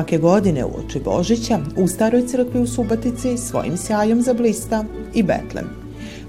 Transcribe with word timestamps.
Svake 0.00 0.18
godine 0.18 0.64
u 0.64 0.68
oči 0.68 1.00
Božića 1.04 1.58
u 1.76 1.88
staroj 1.88 2.26
crkvi 2.26 2.60
u 2.60 2.66
Subatici 2.66 3.36
svojim 3.36 3.76
sjajom 3.76 4.22
zablista 4.22 4.84
i 5.14 5.22
Betlem. 5.22 5.66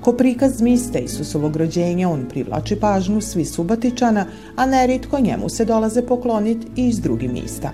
Ko 0.01 0.13
prikaz 0.13 0.61
miste 0.61 0.99
Isusovog 0.99 1.55
rođenja 1.55 2.09
on 2.09 2.25
privlači 2.29 2.75
pažnju 2.75 3.21
svi 3.21 3.45
Subatičana, 3.45 4.25
a 4.55 4.65
neritko 4.65 5.19
njemu 5.19 5.49
se 5.49 5.65
dolaze 5.65 6.01
pokloniti 6.01 6.67
i 6.75 6.87
iz 6.87 6.99
drugih 6.99 7.33
mista. 7.33 7.71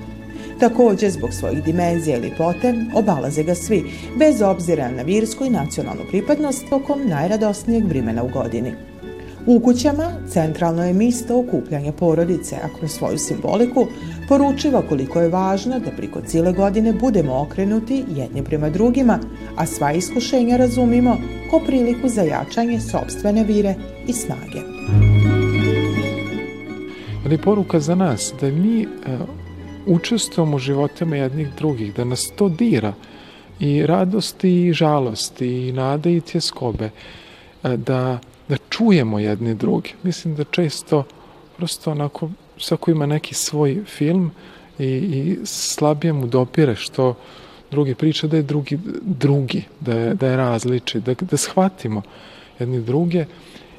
Takođe, 0.59 1.09
zbog 1.09 1.33
svojih 1.33 1.63
dimenzija 1.63 2.17
i 2.17 2.21
lipote, 2.21 2.73
obalaze 2.95 3.43
ga 3.43 3.55
svi, 3.55 3.83
bez 4.19 4.41
obzira 4.41 4.91
na 4.91 5.01
virsku 5.01 5.45
i 5.45 5.49
nacionalnu 5.49 6.03
pripadnost 6.09 6.69
tokom 6.69 7.07
najradosnijeg 7.07 7.85
vrimena 7.85 8.23
u 8.23 8.29
godini. 8.29 8.73
U 9.49 9.59
kućama 9.59 10.11
centralno 10.29 10.85
je 10.85 10.93
misto 10.93 11.39
okupljanja 11.39 11.91
porodice, 11.91 12.55
a 12.55 12.77
kroz 12.79 12.91
svoju 12.91 13.17
simboliku 13.17 13.87
poručiva 14.27 14.81
koliko 14.89 15.21
je 15.21 15.29
važno 15.29 15.79
da 15.79 15.91
priko 15.91 16.21
cijele 16.21 16.53
godine 16.53 16.93
budemo 16.93 17.41
okrenuti 17.41 18.03
jedni 18.15 18.43
prema 18.43 18.69
drugima, 18.69 19.19
a 19.55 19.65
sva 19.65 19.91
iskušenja 19.91 20.57
razumimo 20.57 21.17
ko 21.51 21.59
priliku 21.65 22.09
za 22.09 22.21
jačanje 22.21 22.79
sobstvene 22.79 23.43
vire 23.43 23.75
i 24.07 24.13
snage. 24.13 24.61
Ali 27.25 27.37
poruka 27.37 27.79
za 27.79 27.95
nas 27.95 28.33
da 28.41 28.51
mi 28.51 28.81
e, 28.81 28.87
učestvujemo 29.85 30.55
u 30.55 30.59
životima 30.59 31.15
jednih 31.15 31.47
drugih, 31.57 31.93
da 31.95 32.03
nas 32.03 32.31
to 32.35 32.49
dira 32.49 32.93
i 33.59 33.85
radosti 33.85 34.65
i 34.67 34.73
žalosti 34.73 35.67
i 35.67 35.71
nade 35.71 36.15
i 36.15 36.21
tjeskobe, 36.21 36.89
e, 37.63 37.77
da 37.77 38.19
da 38.49 38.57
čujemo 38.69 39.19
jedni 39.19 39.55
druge. 39.55 39.89
Mislim 40.03 40.35
da 40.35 40.43
često 40.43 41.03
prosto 41.57 41.91
onako 41.91 42.29
svako 42.57 42.91
ima 42.91 43.05
neki 43.05 43.33
svoj 43.33 43.83
film 43.85 44.31
i, 44.79 44.85
i 44.85 45.37
slabije 45.45 46.13
mu 46.13 46.27
dopire 46.27 46.75
što 46.75 47.15
drugi 47.71 47.95
priča 47.95 48.27
da 48.27 48.37
je 48.37 48.43
drugi 48.43 48.79
drugi, 49.01 49.63
da 49.79 49.93
je, 49.93 50.13
da 50.13 50.27
je 50.27 50.37
različit, 50.37 51.03
da, 51.03 51.13
da 51.13 51.37
shvatimo 51.37 52.01
jedni 52.59 52.81
druge 52.81 53.25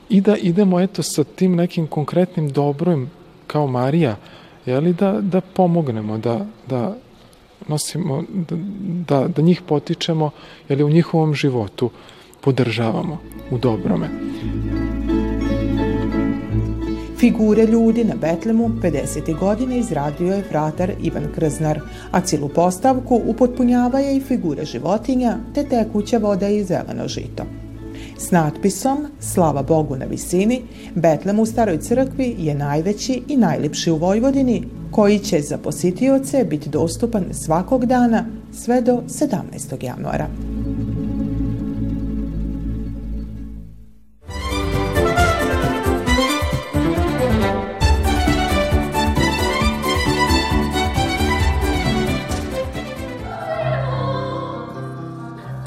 i 0.08 0.20
da 0.20 0.36
idemo 0.36 0.80
eto 0.80 1.02
sa 1.02 1.24
tim 1.24 1.56
nekim 1.56 1.86
konkretnim 1.86 2.50
dobrom 2.50 3.10
kao 3.46 3.66
Marija, 3.66 4.16
jeli, 4.66 4.92
da, 4.92 5.20
da 5.20 5.40
pomognemo, 5.40 6.18
da, 6.18 6.46
da 6.66 6.96
nosimo, 7.68 8.24
da, 8.28 8.56
da, 9.08 9.28
da 9.28 9.42
njih 9.42 9.62
potičemo, 9.62 10.30
jeli, 10.68 10.84
u 10.84 10.90
njihovom 10.90 11.34
životu 11.34 11.90
podržavamo 12.40 13.18
u 13.50 13.58
dobrome. 13.58 14.27
Figure 17.18 17.66
ljudi 17.66 18.04
na 18.04 18.14
Betlemu 18.14 18.68
50. 18.82 19.38
godine 19.38 19.78
izradio 19.78 20.34
je 20.34 20.42
fratar 20.42 20.92
Ivan 21.02 21.26
Krznar, 21.34 21.80
a 22.10 22.20
cilu 22.20 22.48
postavku 22.48 23.20
upotpunjava 23.26 23.98
je 23.98 24.16
i 24.16 24.20
figure 24.20 24.64
životinja 24.64 25.36
te 25.54 25.64
tekuća 25.64 26.18
voda 26.18 26.48
i 26.48 26.64
zeleno 26.64 27.08
žito. 27.08 27.44
S 28.18 28.30
natpisom 28.30 29.06
Slava 29.20 29.62
Bogu 29.62 29.96
na 29.96 30.04
visini, 30.04 30.62
Betlem 30.94 31.38
u 31.38 31.46
Staroj 31.46 31.78
crkvi 31.78 32.36
je 32.38 32.54
najveći 32.54 33.22
i 33.28 33.36
najlipši 33.36 33.90
u 33.90 33.96
Vojvodini, 33.96 34.64
koji 34.90 35.18
će 35.18 35.40
za 35.40 35.58
posjetioce 35.58 36.44
biti 36.44 36.70
dostupan 36.70 37.24
svakog 37.32 37.86
dana 37.86 38.24
sve 38.52 38.80
do 38.80 39.02
17. 39.06 39.84
januara. 39.84 40.28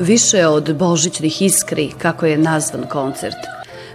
Više 0.01 0.47
od 0.47 0.75
božićnih 0.75 1.41
iskri, 1.41 1.91
kako 1.97 2.25
je 2.25 2.37
nazvan 2.37 2.83
koncert. 2.89 3.37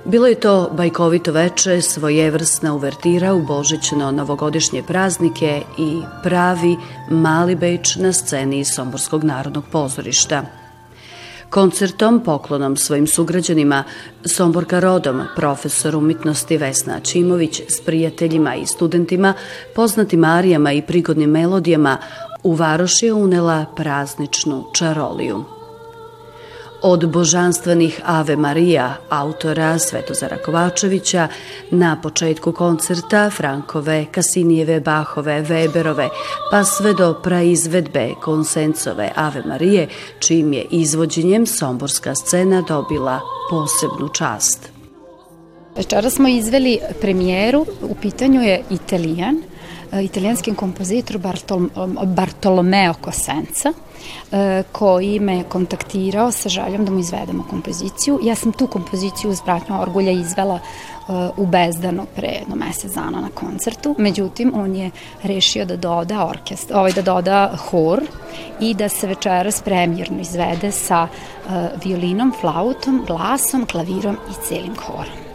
Bilo 0.04 0.26
je 0.26 0.40
to 0.40 0.70
bajkovito 0.72 1.32
veče, 1.32 1.80
svojevrsna 1.82 2.74
uvertira 2.74 3.34
u 3.34 3.42
božićno-novogodišnje 3.42 4.82
praznike 4.82 5.62
i 5.78 6.00
pravi 6.22 6.76
mali 7.10 7.54
beč 7.54 7.96
na 7.96 8.12
sceni 8.12 8.64
Somborskog 8.64 9.24
narodnog 9.24 9.64
pozorišta. 9.72 10.42
Koncertom, 11.50 12.20
poklonom 12.24 12.76
svojim 12.76 13.06
sugrađanima, 13.06 13.84
Somborka 14.24 14.80
rodom, 14.80 15.22
profesor 15.36 15.96
umitnosti 15.96 16.56
Vesna 16.56 17.00
Čimović 17.00 17.60
s 17.68 17.80
prijateljima 17.80 18.54
i 18.54 18.66
studentima, 18.66 19.34
poznatim 19.74 20.24
arijama 20.24 20.72
i 20.72 20.82
prigodnim 20.82 21.30
melodijama, 21.30 21.98
u 22.42 22.54
Varoš 22.54 23.02
je 23.02 23.12
unela 23.12 23.64
prazničnu 23.76 24.64
čaroliju. 24.74 25.55
Od 26.82 27.06
božanstvenih 27.06 28.00
Ave 28.04 28.36
Marija, 28.36 28.96
autora 29.08 29.78
Svetozara 29.78 30.36
Kovačevića, 30.36 31.28
na 31.70 32.00
početku 32.02 32.52
koncerta 32.52 33.30
Frankove, 33.30 34.06
Kasinijeve, 34.10 34.80
Bahove, 34.80 35.42
Weberove, 35.42 36.08
pa 36.50 36.64
sve 36.64 36.94
do 36.94 37.20
praizvedbe 37.22 38.10
Konsencove 38.22 39.12
Ave 39.14 39.42
Marije, 39.46 39.88
čim 40.18 40.52
je 40.52 40.66
izvođenjem 40.70 41.46
somborska 41.46 42.14
scena 42.14 42.62
dobila 42.68 43.20
posebnu 43.50 44.08
čast. 44.08 44.68
Večera 45.76 46.10
smo 46.10 46.28
izveli 46.28 46.78
premijeru, 47.00 47.66
u 47.82 47.94
pitanju 47.94 48.42
je 48.42 48.62
Italijan, 48.70 49.42
italijanski 49.92 50.54
kompozitor 50.54 51.18
Bartol, 51.18 51.68
Bartolomeo 52.04 52.94
Cosenza, 53.04 53.72
E, 54.32 54.62
koji 54.72 55.20
me 55.20 55.42
kontaktirao 55.42 56.32
sa 56.32 56.48
željom 56.48 56.84
da 56.84 56.92
mu 56.92 56.98
izvedemo 56.98 57.46
kompoziciju. 57.50 58.20
Ja 58.22 58.34
sam 58.34 58.52
tu 58.52 58.66
kompoziciju 58.66 59.30
uz 59.30 59.40
Bratnju 59.40 59.80
Orgulja 59.80 60.10
izvela 60.10 60.58
e, 60.58 61.12
u 61.36 61.46
Bezdanu 61.46 62.06
pre 62.16 62.28
jedno 62.28 62.56
mesec 62.56 62.94
dana 62.94 63.20
na 63.20 63.28
koncertu. 63.34 63.94
Međutim, 63.98 64.52
on 64.54 64.76
je 64.76 64.90
rešio 65.22 65.64
da 65.64 65.76
doda 65.76 66.26
orkest, 66.26 66.70
ovaj 66.70 66.92
da 66.92 67.02
doda 67.02 67.56
hor 67.70 68.02
i 68.60 68.74
da 68.74 68.88
se 68.88 69.06
večeras 69.06 69.62
premijerno 69.62 70.20
izvede 70.20 70.72
sa 70.72 71.08
violinom, 71.84 72.32
flautom, 72.40 73.04
glasom, 73.06 73.66
klavirom 73.66 74.16
i 74.30 74.48
celim 74.48 74.76
horom. 74.76 75.25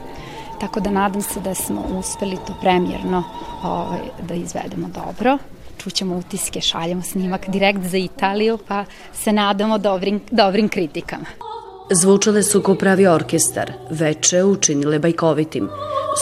Tako 0.62 0.80
da 0.80 0.92
nadam 0.92 1.22
se 1.22 1.40
da 1.40 1.56
smo 1.56 1.82
uspeli 2.00 2.38
to 2.48 2.54
premijerno 2.62 3.24
ovaj, 3.64 4.00
da 4.28 4.34
izvedemo 4.34 4.88
dobro 4.88 5.38
čućemo 5.84 6.18
utiske, 6.18 6.62
šaljemo 6.62 7.02
snimak 7.02 7.50
direkt 7.50 7.84
za 7.84 7.98
Italiju, 7.98 8.58
pa 8.68 8.86
se 9.14 9.34
nadamo 9.34 9.78
dobrim, 9.78 10.22
dobrim 10.32 10.70
kritikama. 10.70 11.26
Zvučale 11.92 12.44
su 12.44 12.62
ko 12.62 12.76
pravi 12.76 13.08
orkestar, 13.08 13.72
veče 13.90 14.44
učinile 14.44 15.00
bajkovitim. 15.00 15.70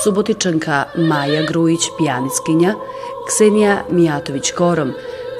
Subotičanka 0.03 0.83
Maja 0.97 1.45
Grujić, 1.47 1.81
pijanickinja, 1.97 2.73
Ksenija 3.27 3.83
Mijatović 3.91 4.51
Korom, 4.51 4.93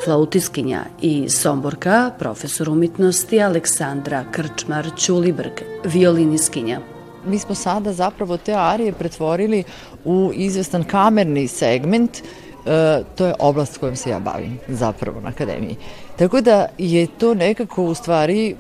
flautiskinja 0.04 0.84
i 1.02 1.30
Somborka, 1.30 2.12
profesor 2.20 2.70
umetnosti 2.70 3.42
Aleksandra 3.42 4.24
Krčmar 4.32 4.92
Ćulibrg, 4.98 5.62
violiniskinja. 5.84 6.99
Mi 7.26 7.40
smo 7.40 7.56
sada 7.56 7.94
zapravo 7.94 8.38
te 8.38 8.54
arije 8.54 8.94
pretvorili 8.94 9.64
u 10.06 10.32
izvestan 10.34 10.84
kamerni 10.84 11.48
segment 11.48 12.22
E, 12.66 13.04
to 13.16 13.26
je 13.26 13.34
oblast 13.40 13.78
kojom 13.78 13.96
se 13.96 14.10
ja 14.10 14.20
bavim 14.20 14.60
zapravo 14.68 15.22
na 15.22 15.30
akademiji. 15.30 15.76
Tako 16.18 16.42
da 16.42 16.68
je 16.78 17.08
to 17.08 17.34
nekako 17.34 17.84
u 17.84 17.94
stvari 17.94 18.56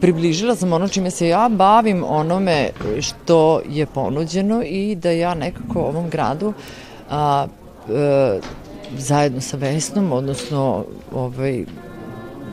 približila 0.00 0.56
sam 0.56 0.72
ono 0.72 0.88
čime 0.88 1.10
se 1.10 1.28
ja 1.28 1.48
bavim 1.48 2.04
onome 2.08 2.70
što 3.00 3.60
je 3.68 3.86
ponuđeno 3.86 4.62
i 4.62 4.94
da 4.94 5.10
ja 5.10 5.34
nekako 5.34 5.80
ovom 5.80 6.10
gradu 6.10 6.52
a, 7.10 7.46
e, 7.90 8.40
zajedno 8.98 9.40
sa 9.40 9.56
Vesnom, 9.56 10.12
odnosno 10.12 10.84
ovaj, 11.14 11.64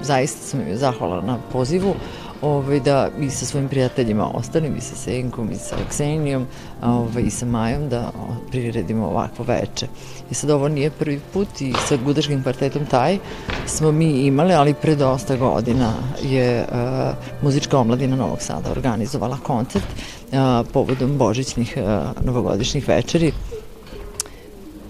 zaista 0.01 0.41
sam 0.41 0.67
joj 0.67 0.75
zahvala 0.75 1.21
na 1.21 1.37
pozivu, 1.51 1.95
ovaj, 2.43 2.79
da 2.79 3.09
i 3.21 3.29
sa 3.29 3.45
svojim 3.45 3.69
prijateljima 3.69 4.27
ostanem, 4.33 4.77
i 4.77 4.81
sa 4.81 4.95
Senkom, 4.95 5.51
i 5.51 5.55
sa 5.55 5.75
Ksenijom, 5.89 6.45
ovaj, 6.83 7.23
i 7.23 7.29
sa 7.29 7.45
Majom, 7.45 7.89
da 7.89 8.11
priredimo 8.51 9.07
ovakvo 9.07 9.45
veče. 9.45 9.87
I 10.31 10.33
sad 10.33 10.49
ovo 10.49 10.67
nije 10.67 10.91
prvi 10.91 11.19
put 11.33 11.61
i 11.61 11.73
sa 11.87 11.97
Gudaškim 11.97 12.43
kvartetom 12.43 12.85
taj 12.85 13.17
smo 13.65 13.91
mi 13.91 14.11
imali, 14.11 14.53
ali 14.53 14.73
pre 14.73 14.95
dosta 14.95 15.35
godina 15.35 15.93
je 16.23 16.65
uh, 16.71 17.43
muzička 17.43 17.77
omladina 17.77 18.15
Novog 18.15 18.41
Sada 18.41 18.71
organizovala 18.71 19.37
koncert 19.37 19.85
uh, 19.85 20.67
povodom 20.73 21.17
božićnih 21.17 21.77
uh, 21.77 22.25
novogodišnjih 22.25 22.87
večeri. 22.87 23.31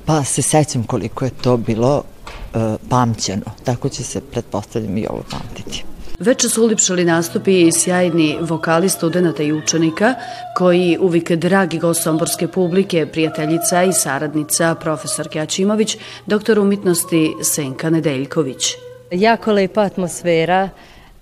Pa 0.05 0.23
se 0.23 0.41
sećam 0.41 0.83
koliko 0.83 1.25
je 1.25 1.31
to 1.31 1.57
bilo 1.57 1.97
uh, 1.97 2.61
pamćeno. 2.89 3.45
Tako 3.63 3.89
će 3.89 4.03
se, 4.03 4.21
pretpostavljam, 4.21 4.97
i 4.97 5.07
ovo 5.07 5.23
pamtiti. 5.31 5.92
Veče 6.23 6.49
su 6.49 6.63
ulipšali 6.63 7.05
nastupi 7.05 7.61
i 7.61 7.71
sjajni 7.71 8.37
vokali 8.41 8.89
studenta 8.89 9.43
i 9.43 9.53
učenika, 9.53 10.13
koji 10.55 10.97
uvijek 11.01 11.31
dragi 11.31 11.79
gost 11.79 12.03
somborske 12.03 12.47
publike, 12.47 13.05
prijateljica 13.05 13.83
i 13.83 13.93
saradnica 13.93 14.75
profesorke 14.75 15.39
Ačimović, 15.39 15.97
doktor 16.25 16.59
umitnosti 16.59 17.33
Senka 17.41 17.89
Nedeljković. 17.89 18.73
Jako 19.11 19.51
lepa 19.51 19.81
atmosfera, 19.81 20.69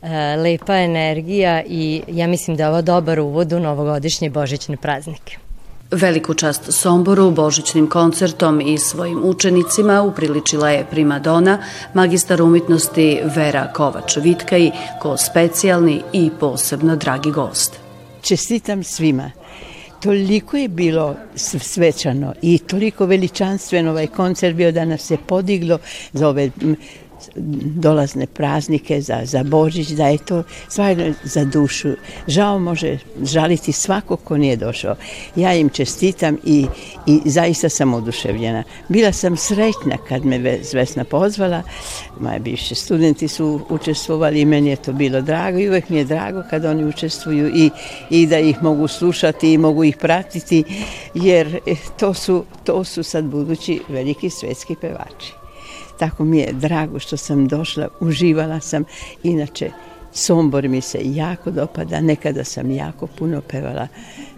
e, 0.01 0.35
lepa 0.35 0.77
energija 0.77 1.63
i 1.67 2.01
ja 2.07 2.27
mislim 2.27 2.57
da 2.57 2.63
je 2.63 2.69
ovo 2.69 2.81
dobar 2.81 3.19
uvod 3.19 3.53
u 3.53 3.59
novogodišnje 3.59 4.29
božićne 4.29 4.77
praznike. 4.77 5.50
Veliku 5.91 6.33
čast 6.33 6.61
Somboru, 6.73 7.31
božićnim 7.31 7.89
koncertom 7.89 8.61
i 8.61 8.77
svojim 8.77 9.21
učenicima 9.23 10.01
upriličila 10.01 10.69
je 10.69 10.85
primadona, 10.91 11.57
magistar 11.93 12.41
umetnosti 12.41 13.19
Vera 13.35 13.71
Kovač-Vitkaj, 13.75 14.71
ko 15.01 15.17
specijalni 15.17 16.01
i 16.13 16.29
posebno 16.39 16.95
dragi 16.95 17.31
gost. 17.31 17.79
Čestitam 18.21 18.83
svima. 18.83 19.31
Toliko 20.01 20.57
je 20.57 20.67
bilo 20.67 21.15
svečano 21.59 22.33
i 22.41 22.57
toliko 22.57 23.05
veličanstveno 23.05 23.91
ovaj 23.91 24.07
koncert 24.07 24.55
bio 24.55 24.71
da 24.71 24.85
nas 24.85 25.01
se 25.01 25.17
podiglo 25.27 25.79
za 26.13 26.27
ove 26.27 26.49
dolazne 27.75 28.27
praznike, 28.27 29.01
za, 29.01 29.21
za 29.23 29.43
Božić, 29.43 29.89
da 29.89 30.07
je 30.07 30.17
to 30.17 30.43
stvarno 30.67 31.13
za 31.23 31.45
dušu. 31.45 31.89
Žao 32.27 32.59
može 32.59 32.97
žaliti 33.23 33.71
svako 33.71 34.15
ko 34.15 34.37
nije 34.37 34.55
došao. 34.55 34.95
Ja 35.35 35.53
im 35.53 35.69
čestitam 35.69 36.37
i, 36.43 36.65
i 37.07 37.21
zaista 37.25 37.69
sam 37.69 37.93
oduševljena. 37.93 38.63
Bila 38.89 39.11
sam 39.11 39.37
srećna 39.37 39.97
kad 40.09 40.25
me 40.25 40.59
Vesna 40.73 41.03
pozvala, 41.03 41.63
moje 42.19 42.39
bivše 42.39 42.75
studenti 42.75 43.27
su 43.27 43.59
učestvovali 43.69 44.41
i 44.41 44.45
meni 44.45 44.69
je 44.69 44.75
to 44.75 44.93
bilo 44.93 45.21
drago 45.21 45.59
i 45.59 45.69
uvek 45.69 45.89
mi 45.89 45.97
je 45.97 46.05
drago 46.05 46.43
kad 46.49 46.65
oni 46.65 46.85
učestvuju 46.85 47.51
i, 47.55 47.69
i 48.09 48.27
da 48.27 48.39
ih 48.39 48.63
mogu 48.63 48.87
slušati 48.87 49.53
i 49.53 49.57
mogu 49.57 49.83
ih 49.83 49.97
pratiti, 49.97 50.63
jer 51.13 51.59
to 51.99 52.13
su, 52.13 52.45
to 52.63 52.83
su 52.83 53.03
sad 53.03 53.25
budući 53.25 53.81
veliki 53.89 54.29
svetski 54.29 54.75
pevači. 54.81 55.40
Tako 56.01 56.23
mi 56.25 56.37
je 56.37 56.53
drago 56.53 56.99
što 56.99 57.17
sam 57.17 57.47
došla, 57.47 57.87
uživala 57.99 58.59
sam. 58.59 58.83
Inače, 59.23 59.71
Sombor 60.13 60.67
mi 60.67 60.81
se 60.81 60.99
jako 61.03 61.51
dopada, 61.51 62.01
nekada 62.01 62.43
sam 62.43 62.71
jako 62.71 63.07
puno 63.07 63.41
pevala 63.41 63.87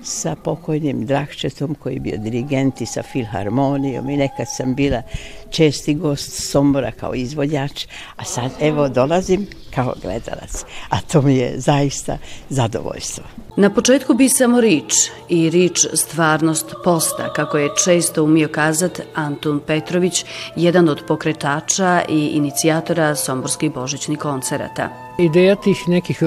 sa 0.04 0.36
pokojnim 0.36 1.06
Drahčetom 1.06 1.76
koji 1.76 1.94
je 1.94 2.00
bio 2.00 2.18
dirigent 2.18 2.82
i 2.82 2.86
sa 2.86 3.04
filharmonijom 3.04 4.10
i 4.10 4.18
nekad 4.18 4.48
sam 4.58 4.76
bila 4.76 5.02
česti 5.50 5.94
gost 5.94 6.52
Sombora 6.52 6.92
kao 6.92 7.16
izvodjač, 7.16 7.86
a 8.16 8.24
sad 8.24 8.52
evo 8.60 8.90
dolazim 8.90 9.48
kao 9.76 9.94
gledalac, 10.02 10.66
a 10.90 11.02
to 11.02 11.22
mi 11.22 11.36
je 11.36 11.54
zaista 11.60 12.18
zadovoljstvo. 12.50 13.24
Na 13.56 13.70
početku 13.70 14.14
bi 14.14 14.30
samo 14.30 14.62
rič 14.62 14.94
i 15.30 15.50
rič 15.50 15.86
stvarnost 15.94 16.76
posta, 16.84 17.34
kako 17.34 17.58
je 17.58 17.70
često 17.84 18.24
umio 18.24 18.48
kazat 18.48 19.02
Antun 19.16 19.60
Petrović, 19.68 20.26
jedan 20.56 20.90
od 20.90 21.04
pokretača 21.08 22.02
i 22.10 22.28
inicijatora 22.28 23.16
Somborskih 23.16 23.74
božićnih 23.74 24.20
koncerata. 24.20 24.90
Ideja 25.18 25.56
tih 25.56 25.78
nekih 25.88 26.22
e, 26.22 26.26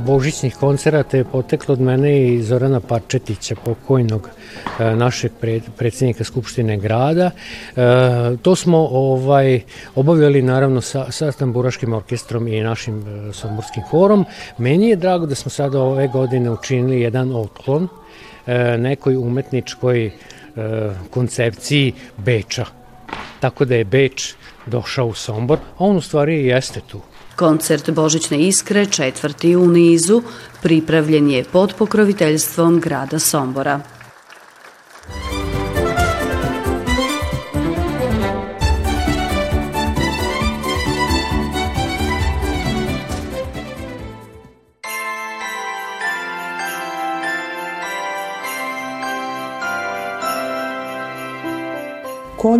božićnih 0.00 0.56
koncerata 0.56 1.16
je 1.16 1.24
potekla 1.24 1.72
od 1.72 1.80
mene 1.80 2.26
i 2.26 2.42
Zorana 2.42 2.80
Parčetića, 2.80 3.54
pokojnog 3.64 4.28
e, 4.78 4.96
našeg 4.96 5.32
predsednika 5.76 6.24
Skupštine 6.24 6.76
grada. 6.76 7.30
E, 7.76 7.80
to 8.42 8.56
smo 8.56 8.78
ovaj 8.78 9.60
obavljali 9.94 10.42
naravno 10.42 10.80
sa, 10.80 11.12
sa 11.12 11.32
Tamburaškim 11.32 11.92
orkestrom 11.92 12.48
i 12.48 12.60
našim 12.60 13.04
somborskim 13.32 13.82
horom. 13.82 14.24
Meni 14.58 14.88
je 14.88 14.96
drago 14.96 15.26
da 15.26 15.34
smo 15.34 15.50
sada 15.50 15.80
ove 15.80 16.08
godine 16.08 16.50
učinili 16.66 17.00
jedan 17.00 17.32
otklon 17.36 17.88
nekoj 18.78 19.16
umetničkoj 19.16 20.10
koncepciji 21.10 21.92
Beča. 22.16 22.66
Tako 23.40 23.64
da 23.64 23.74
je 23.74 23.84
Beč 23.84 24.34
došao 24.66 25.06
u 25.06 25.14
Sombor, 25.14 25.58
a 25.58 25.84
on 25.84 25.96
u 25.96 26.00
stvari 26.00 26.46
jeste 26.46 26.80
tu. 26.90 27.00
Koncert 27.36 27.90
Božićne 27.90 28.38
iskre, 28.48 28.86
četvrti 28.86 29.56
u 29.56 29.68
nizu, 29.68 30.22
pripravljen 30.62 31.30
je 31.30 31.44
pod 31.44 31.74
pokroviteljstvom 31.78 32.80
grada 32.80 33.18
Sombora. 33.18 33.80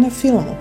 Na 0.06 0.10
filmu 0.10 0.54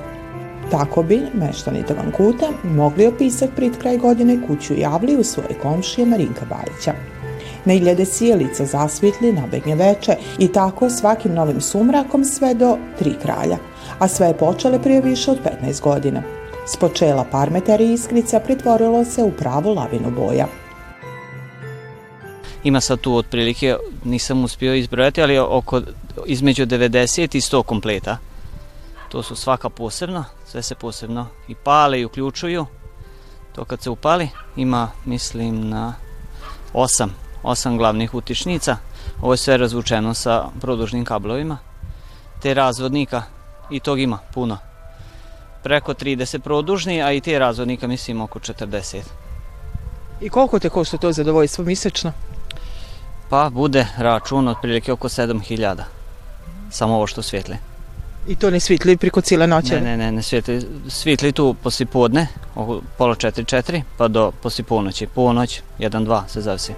Tako 0.72 1.04
bi 1.04 1.22
meštani 1.34 1.84
Tavankuta 1.86 2.48
mogli 2.64 3.08
opisati 3.08 3.54
prit 3.56 3.78
kraj 3.78 3.98
godine 3.98 4.38
kuću 4.48 4.74
javli 4.78 5.16
u 5.16 5.24
svoje 5.24 5.60
komšije 5.62 6.06
Marinka 6.06 6.46
Bajića. 6.50 6.94
Na 7.66 7.74
iljade 7.74 8.06
sjelica 8.06 8.66
zasvitli 8.66 9.34
na 9.34 9.48
begnje 9.52 9.76
veče 9.76 10.16
i 10.40 10.48
tako 10.48 10.90
svakim 10.90 11.34
novim 11.34 11.62
sumrakom 11.62 12.26
sve 12.26 12.54
do 12.54 12.78
tri 13.00 13.14
kralja, 13.22 13.58
a 14.00 14.08
sve 14.08 14.28
je 14.28 14.38
počele 14.38 14.82
prije 14.82 15.02
više 15.02 15.32
od 15.32 15.38
15 15.64 15.82
godina. 15.82 16.24
S 16.68 16.78
počela 16.78 17.26
parmeter 17.32 17.82
i 17.82 17.94
iskrica 17.94 18.40
pretvorilo 18.40 19.06
se 19.06 19.24
u 19.24 19.32
pravu 19.32 19.74
lavinu 19.74 20.12
boja. 20.12 20.48
Ima 22.64 22.82
sad 22.82 23.00
tu 23.00 23.16
otprilike, 23.16 23.76
nisam 24.04 24.44
uspio 24.44 24.76
izbrojati, 24.76 25.22
ali 25.22 25.38
oko 25.38 25.82
između 26.26 26.66
90 26.66 27.36
i 27.36 27.42
100 27.42 27.64
kompleta. 27.64 28.18
To 29.10 29.24
su 29.24 29.36
svaka 29.36 29.70
posebna, 29.70 30.26
sve 30.46 30.62
se 30.62 30.76
posebno 30.76 31.28
i 31.48 31.56
pale 31.56 32.00
i 32.00 32.06
uključuju. 32.06 32.66
To 33.56 33.66
kad 33.66 33.82
se 33.82 33.90
upali 33.90 34.30
ima, 34.56 34.92
mislim, 35.06 35.70
na 35.70 35.94
osam, 36.74 37.16
osam 37.44 37.78
glavnih 37.78 38.14
utičnica. 38.14 38.78
Ovo 39.22 39.34
je 39.34 39.38
sve 39.38 39.58
razvučeno 39.58 40.14
sa 40.14 40.46
produžnim 40.62 41.06
kablovima. 41.06 41.58
Te 42.42 42.54
razvodnika 42.54 43.24
i 43.70 43.80
tog 43.80 44.00
ima 44.00 44.20
puno. 44.34 44.58
Preko 45.64 45.94
30 45.94 46.40
produžni, 46.40 47.04
a 47.04 47.12
i 47.12 47.22
te 47.22 47.40
razvodnika 47.40 47.88
mislim 47.88 48.22
oko 48.22 48.40
40. 48.40 49.02
I 50.22 50.30
koliko 50.30 50.60
te 50.60 50.70
košta 50.70 50.98
to 50.98 51.12
zadovoljstvo 51.12 51.66
mjesečno? 51.66 52.12
Pa 53.30 53.50
bude 53.50 53.88
račun 53.98 54.48
otprilike 54.48 54.92
oko 54.92 55.10
7000. 55.10 55.84
Samo 56.72 56.96
ovo 56.96 57.08
što 57.08 57.22
svijetli. 57.22 57.58
I 58.28 58.36
to 58.36 58.50
ne 58.50 58.60
svitli 58.60 58.98
preko 58.98 59.22
cijele 59.22 59.48
noće? 59.48 59.76
Ne, 59.76 59.82
ne, 59.82 59.98
ne, 59.98 60.12
ne 60.12 60.22
svitli. 60.22 60.68
Svitli 60.88 61.32
tu 61.32 61.56
posli 61.64 61.86
podne, 61.86 62.28
oko 62.56 62.82
pola 62.98 63.16
četiri, 63.16 63.46
četiri, 63.46 63.84
pa 63.98 64.08
do 64.08 64.32
posli 64.44 64.64
ponoći. 64.64 65.08
Ponoć, 65.08 65.62
jedan, 65.80 66.06
dva, 66.06 66.24
se 66.28 66.42
zavisi. 66.42 66.74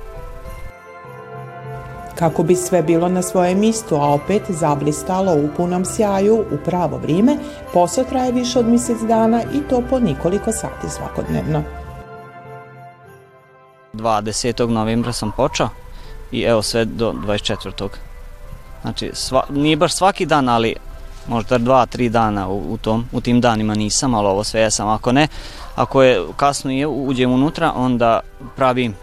Kako 2.15 2.43
bi 2.43 2.55
sve 2.55 2.83
bilo 2.83 3.09
na 3.09 3.21
svojem 3.21 3.59
mjestu, 3.59 3.95
a 3.95 4.13
opet 4.13 4.41
zablistalo 4.49 5.33
u 5.33 5.49
punom 5.57 5.85
sjaju 5.85 6.45
u 6.51 6.57
pravo 6.65 6.97
vrijeme, 6.97 7.37
posao 7.73 8.03
traje 8.03 8.31
više 8.31 8.59
od 8.59 8.65
mjesec 8.65 8.97
dana 9.01 9.43
i 9.53 9.59
to 9.69 9.81
po 9.89 9.99
nikoliko 9.99 10.51
sati 10.51 10.89
svakodnevno. 10.89 11.63
20. 13.93 14.69
novembra 14.69 15.13
sam 15.13 15.31
počeo 15.31 15.69
i 16.31 16.41
evo 16.41 16.61
sve 16.61 16.85
do 16.85 17.13
24. 17.27 17.87
Znači, 18.81 19.11
sva, 19.13 19.43
nije 19.49 19.75
baš 19.75 19.93
svaki 19.93 20.25
dan, 20.25 20.49
ali 20.49 20.75
možda 21.27 21.57
dva, 21.57 21.85
tri 21.85 22.09
dana 22.09 22.47
u, 22.47 22.73
u, 22.73 22.77
tom, 22.77 23.05
u 23.11 23.21
tim 23.21 23.41
danima 23.41 23.75
nisam, 23.75 24.13
ali 24.13 24.27
ovo 24.27 24.43
sve 24.43 24.61
jesam. 24.61 24.87
Ako 24.87 25.11
ne, 25.11 25.27
ako 25.75 26.03
je 26.03 26.21
kasno 26.35 26.71
je, 26.71 26.87
uđem 26.87 27.31
unutra, 27.31 27.71
onda 27.75 28.19
pravim 28.55 28.95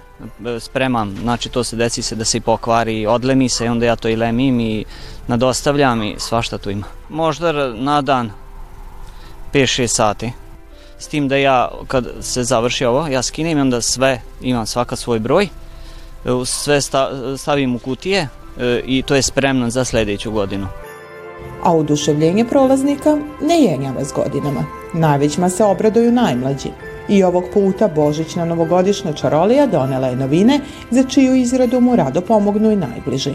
e, 0.46 0.60
spremam, 0.60 1.16
znači 1.22 1.48
to 1.48 1.64
se 1.64 1.76
desi 1.76 2.02
se 2.02 2.14
da 2.14 2.24
se 2.24 2.38
i 2.38 2.40
pokvari, 2.40 3.06
odlemi 3.06 3.48
se 3.48 3.64
i 3.64 3.68
onda 3.68 3.86
ja 3.86 3.96
to 3.96 4.08
i 4.08 4.16
lemim 4.16 4.60
i 4.60 4.84
nadostavljam 5.26 6.02
i 6.02 6.16
svašta 6.18 6.58
tu 6.58 6.70
ima. 6.70 6.86
Možda 7.08 7.52
na 7.74 8.02
dan 8.02 8.30
5-6 9.52 9.86
sati. 9.86 10.32
S 10.98 11.08
tim 11.08 11.28
da 11.28 11.36
ja 11.36 11.70
kad 11.86 12.06
se 12.20 12.44
završi 12.44 12.84
ovo, 12.84 13.06
ja 13.06 13.22
skinem 13.22 13.58
i 13.58 13.60
onda 13.60 13.80
sve, 13.80 14.20
imam 14.40 14.66
svaka 14.66 14.96
svoj 14.96 15.18
broj, 15.18 15.44
e, 15.44 15.48
sve 16.44 16.80
stavim 17.38 17.74
u 17.74 17.78
kutije 17.78 18.28
e, 18.58 18.80
i 18.86 19.02
to 19.02 19.14
je 19.14 19.22
spremno 19.22 19.70
za 19.70 19.84
sledeću 19.84 20.30
godinu 20.30 20.68
a 21.62 21.76
oduševljenje 21.76 22.44
prolaznika 22.44 23.18
ne 23.40 23.58
jenjava 23.60 24.04
s 24.04 24.12
godinama. 24.12 24.64
Najvećima 24.92 25.50
se 25.50 25.64
obraduju 25.64 26.12
najmlađi. 26.12 26.68
I 27.08 27.22
ovog 27.22 27.44
puta 27.54 27.88
Božićna 27.88 28.44
novogodišnja 28.44 29.12
čarolija 29.12 29.66
donela 29.66 30.06
je 30.06 30.16
novine 30.16 30.60
za 30.90 31.02
čiju 31.02 31.34
izradu 31.34 31.80
mu 31.80 31.96
rado 31.96 32.20
pomognu 32.20 32.70
i 32.72 32.76
najbliži. 32.76 33.34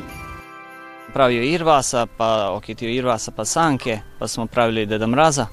Pravio 1.14 1.44
Irvasa, 1.44 2.08
pa 2.18 2.52
okitio 2.52 2.90
Irvasa, 2.90 3.32
pa 3.32 3.46
Sanke, 3.46 4.00
pa 4.20 4.28
smo 4.28 4.46
pravili 4.46 4.86
Deda 4.86 5.08
Mraza. 5.08 5.48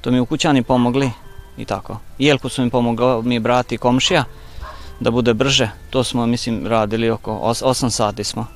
To 0.00 0.10
mi 0.10 0.20
u 0.20 0.26
kućani 0.26 0.62
pomogli 0.62 1.10
i 1.56 1.64
tako. 1.64 1.98
Jelku 2.18 2.48
su 2.48 2.62
mi 2.62 2.70
pomogli 2.70 3.22
mi 3.22 3.38
brati 3.38 3.78
komšija, 3.78 4.24
da 5.00 5.10
bude 5.10 5.34
brže. 5.34 5.70
To 5.90 6.04
smo, 6.04 6.26
mislim, 6.26 6.66
radili 6.66 7.10
oko 7.10 7.32
8 7.32 7.90
sati 7.90 8.24
smo. 8.24 8.55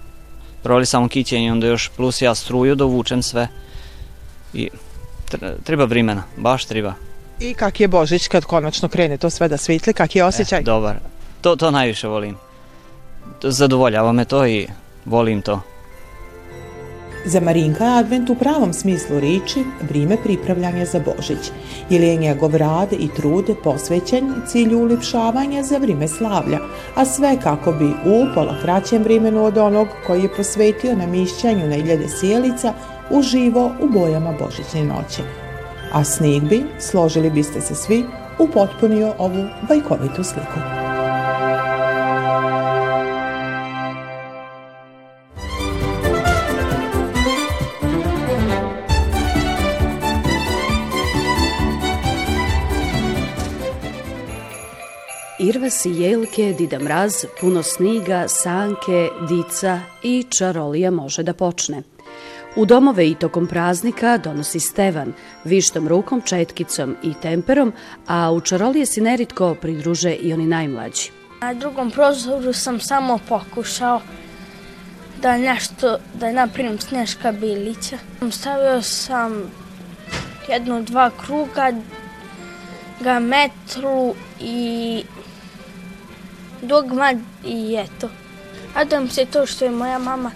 Provali 0.62 0.86
samo 0.86 1.08
kićenje, 1.08 1.52
onda 1.52 1.66
još 1.66 1.90
plus 1.96 2.22
ja 2.22 2.34
struju 2.34 2.74
dovučem 2.74 3.22
sve. 3.22 3.48
I 4.54 4.68
treba 5.64 5.84
vrimena, 5.84 6.22
baš 6.36 6.64
treba. 6.64 6.94
I 7.40 7.54
kak 7.54 7.80
je 7.80 7.88
Božić 7.88 8.28
kad 8.28 8.44
konačno 8.44 8.88
krene 8.88 9.16
to 9.16 9.30
sve 9.30 9.48
da 9.48 9.56
svitli, 9.56 9.92
kak 9.92 10.16
je 10.16 10.24
osjećaj? 10.24 10.58
E, 10.58 10.62
dobar, 10.62 10.96
to, 11.40 11.56
to 11.56 11.70
najviše 11.70 12.08
volim. 12.08 12.36
Zadovoljava 13.42 14.12
me 14.12 14.24
to 14.24 14.46
i 14.46 14.68
volim 15.04 15.42
to. 15.42 15.60
Za 17.24 17.40
Marinka 17.40 17.84
je 17.84 17.98
advent 17.98 18.30
u 18.30 18.34
pravom 18.34 18.72
smislu 18.72 19.20
riči 19.20 19.64
vrime 19.88 20.16
pripravljanja 20.24 20.84
za 20.84 21.00
Božić, 21.00 21.50
jer 21.90 22.02
je 22.02 22.16
njegov 22.16 22.56
rad 22.56 22.92
i 22.92 23.08
trud 23.16 23.44
posvećen 23.64 24.34
cilju 24.46 24.78
ulipšavanja 24.78 25.62
za 25.62 25.78
vrime 25.78 26.08
slavlja, 26.08 26.58
a 26.94 27.04
sve 27.04 27.36
kako 27.42 27.72
bi 27.72 27.84
u 27.84 28.34
pola 28.34 28.56
kraćem 28.62 29.02
vremenu 29.02 29.44
od 29.44 29.58
onog 29.58 29.88
koji 30.06 30.22
je 30.22 30.36
posvetio 30.36 30.96
na 30.96 31.06
mišćanju 31.06 31.68
na 31.68 31.76
iljade 31.76 32.08
sjelica 32.08 32.72
uživo 33.10 33.72
u 33.80 33.88
bojama 33.88 34.34
Božićne 34.38 34.84
noće. 34.84 35.22
A 35.92 36.04
snijeg 36.04 36.42
bi, 36.42 36.64
složili 36.78 37.30
biste 37.30 37.60
se 37.60 37.74
svi, 37.74 38.04
upotpunio 38.38 39.14
ovu 39.18 39.44
bajkovitu 39.68 40.24
sliku. 40.24 40.79
Irvasi 55.80 56.02
jelke, 56.02 56.54
dida 56.58 56.78
mraz, 56.78 57.24
puno 57.40 57.62
sniga, 57.62 58.28
sanke, 58.28 59.08
dica 59.28 59.80
i 60.02 60.26
čarolija 60.30 60.90
može 60.90 61.22
da 61.22 61.32
počne. 61.32 61.82
U 62.56 62.66
domove 62.66 63.08
i 63.08 63.14
tokom 63.14 63.46
praznika 63.46 64.18
donosi 64.18 64.60
Stevan, 64.60 65.12
vištom 65.44 65.88
rukom, 65.88 66.22
četkicom 66.22 66.96
i 67.02 67.14
temperom, 67.22 67.72
a 68.06 68.32
u 68.32 68.40
čarolije 68.40 68.86
si 68.86 69.00
neritko 69.00 69.54
pridruže 69.54 70.12
i 70.12 70.32
oni 70.32 70.46
najmlađi. 70.46 71.10
Na 71.40 71.54
drugom 71.54 71.90
prozoru 71.90 72.52
sam 72.52 72.80
samo 72.80 73.18
pokušao 73.28 74.00
da 75.22 75.38
nešto, 75.38 75.98
da 76.14 76.32
napravim 76.32 76.78
sneška 76.78 77.32
bilića. 77.32 77.98
Stavio 78.30 78.82
sam 78.82 79.50
jednu, 80.48 80.82
dva 80.82 81.10
kruga, 81.24 81.72
ga 83.00 83.18
metru 83.18 84.14
i 84.40 85.04
dogma 86.62 87.14
i 87.44 87.76
eto. 87.78 88.08
Radujem 88.74 89.08
se 89.08 89.24
to 89.24 89.46
što 89.46 89.64
je 89.64 89.70
moja 89.70 89.98
mama 89.98 90.30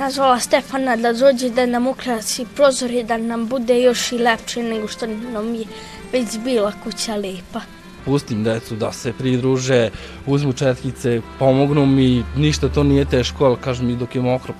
nazvala 0.00 0.38
Stefana 0.40 0.96
da 0.96 1.12
dođe 1.12 1.50
da 1.50 1.66
nam 1.66 1.86
ukrasi 1.86 2.46
prozor 2.56 2.90
i 2.90 3.02
da 3.02 3.18
nam 3.18 3.46
bude 3.46 3.82
još 3.82 4.12
i 4.12 4.18
lepše 4.18 4.62
nego 4.62 4.88
što 4.88 5.06
nam 5.06 5.54
je 5.54 5.64
već 6.12 6.38
bila 6.44 6.72
kuća 6.84 7.16
lepa. 7.16 7.60
Pustim 8.04 8.44
decu 8.44 8.76
da 8.76 8.92
se 8.92 9.12
pridruže, 9.12 9.90
uzmu 10.26 10.52
četkice, 10.52 11.20
pomognu 11.38 11.86
mi, 11.86 12.24
ništa 12.36 12.68
to 12.68 12.82
nije 12.82 13.04
teško, 13.04 13.44
ali 13.44 13.56
kažem 13.60 13.86
mi 13.86 13.96
dok 13.96 14.14
je 14.14 14.22
mokro, 14.22 14.54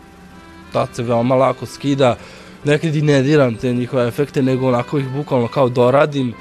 tad 0.73 0.89
se 0.93 1.03
veoma 1.03 1.35
lako 1.35 1.67
skida. 1.67 2.17
Nekad 2.65 2.97
i 2.97 3.03
ne 3.03 3.23
diram 3.23 3.57
te 3.57 3.73
njihove 3.73 4.09
efekte, 4.09 4.43
nego 4.43 4.69
onako 4.69 4.99
ih 4.99 5.09
bukvalno 5.09 5.49
kao 5.49 5.69
doradim, 5.69 6.35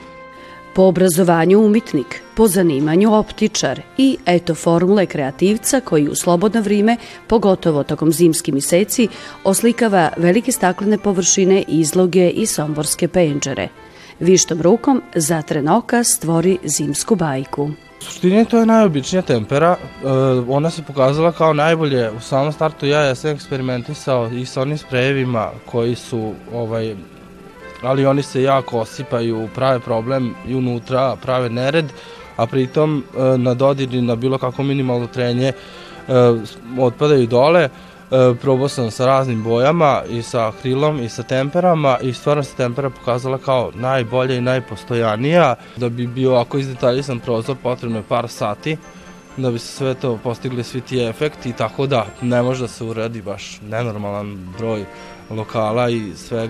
Po 0.75 0.83
obrazovanju 0.83 1.59
umitnik, 1.59 2.21
po 2.35 2.47
zanimanju 2.47 3.13
optičar 3.13 3.81
i 3.97 4.17
eto 4.25 4.55
formule 4.55 5.05
kreativca 5.05 5.79
koji 5.79 6.07
u 6.07 6.15
slobodno 6.15 6.61
vrime, 6.61 6.97
pogotovo 7.27 7.83
tokom 7.83 8.11
zimskih 8.11 8.53
meseci, 8.53 9.07
oslikava 9.43 10.09
velike 10.17 10.51
staklene 10.51 10.97
površine, 10.97 11.63
izloge 11.67 12.29
i 12.29 12.45
somborske 12.45 13.07
penđere. 13.07 13.67
Vištom 14.19 14.61
rukom 14.61 15.01
zatren 15.15 15.67
oka 15.67 16.03
stvori 16.03 16.57
zimsku 16.63 17.15
bajku. 17.15 17.71
U 18.23 18.45
to 18.45 18.59
je 18.59 18.65
najobičnija 18.65 19.21
tempera, 19.21 19.75
e, 19.77 20.07
ona 20.47 20.69
se 20.69 20.83
pokazala 20.83 21.31
kao 21.31 21.53
najbolje. 21.53 22.11
U 22.11 22.19
samom 22.19 22.51
startu 22.51 22.85
ja, 22.85 23.01
ja 23.01 23.15
sam 23.15 23.31
eksperimentisao 23.31 24.29
i 24.31 24.45
sa 24.45 24.61
onim 24.61 24.77
sprejevima 24.77 25.51
koji 25.65 25.95
su 25.95 26.33
ovaj, 26.53 26.95
ali 27.81 28.05
oni 28.05 28.23
se 28.23 28.43
jako 28.43 28.79
osipaju, 28.79 29.49
prave 29.55 29.79
problem 29.79 30.35
i 30.47 30.55
unutra, 30.55 31.15
prave 31.15 31.49
nered, 31.49 31.85
a 32.35 32.45
pritom 32.45 33.03
e, 33.17 33.37
na 33.37 33.53
dodir 33.53 34.03
na 34.03 34.15
bilo 34.15 34.37
kako 34.37 34.63
minimalno 34.63 35.07
trenje 35.07 35.47
e, 35.47 35.53
otpadaju 36.79 37.27
dole. 37.27 37.61
E, 37.61 37.69
probao 38.41 38.67
sam 38.67 38.91
sa 38.91 39.05
raznim 39.05 39.43
bojama 39.43 40.01
i 40.09 40.21
sa 40.21 40.47
akrilom 40.47 41.03
i 41.03 41.09
sa 41.09 41.23
temperama 41.23 41.97
i 42.01 42.13
stvarno 42.13 42.43
se 42.43 42.55
tempera 42.55 42.89
pokazala 42.89 43.37
kao 43.37 43.71
najbolja 43.75 44.35
i 44.35 44.41
najpostojanija. 44.41 45.55
Da 45.77 45.89
bi 45.89 46.07
bio 46.07 46.31
ovako 46.31 46.57
izdetaljisan 46.57 47.19
prozor 47.19 47.55
potrebno 47.63 47.97
je 47.97 48.03
par 48.03 48.27
sati 48.27 48.77
da 49.41 49.51
bi 49.51 49.59
se 49.59 49.67
sve 49.67 49.93
to 49.93 50.17
postigli 50.23 50.63
svi 50.63 50.81
ti 50.81 50.99
efekti, 50.99 51.53
tako 51.53 51.87
da 51.87 52.05
ne 52.21 52.41
može 52.41 52.61
da 52.61 52.67
se 52.67 52.83
uradi 52.83 53.21
baš 53.21 53.61
nenormalan 53.61 54.47
broj 54.57 54.85
lokala 55.29 55.89
i 55.89 56.11
sve. 56.15 56.48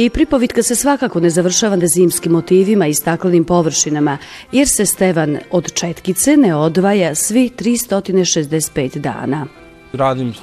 I 0.00 0.10
pripovitka 0.10 0.62
se 0.62 0.74
svakako 0.76 1.20
ne 1.20 1.30
završava 1.30 1.76
na 1.76 1.86
zimskim 1.86 2.32
motivima 2.32 2.86
i 2.86 2.94
staklenim 2.94 3.44
površinama, 3.44 4.18
jer 4.52 4.68
se 4.68 4.86
Stevan 4.86 5.38
od 5.50 5.72
Četkice 5.72 6.36
ne 6.36 6.54
odvaja 6.54 7.14
svi 7.14 7.50
365 7.58 8.98
dana. 8.98 9.46
Radim 9.92 10.34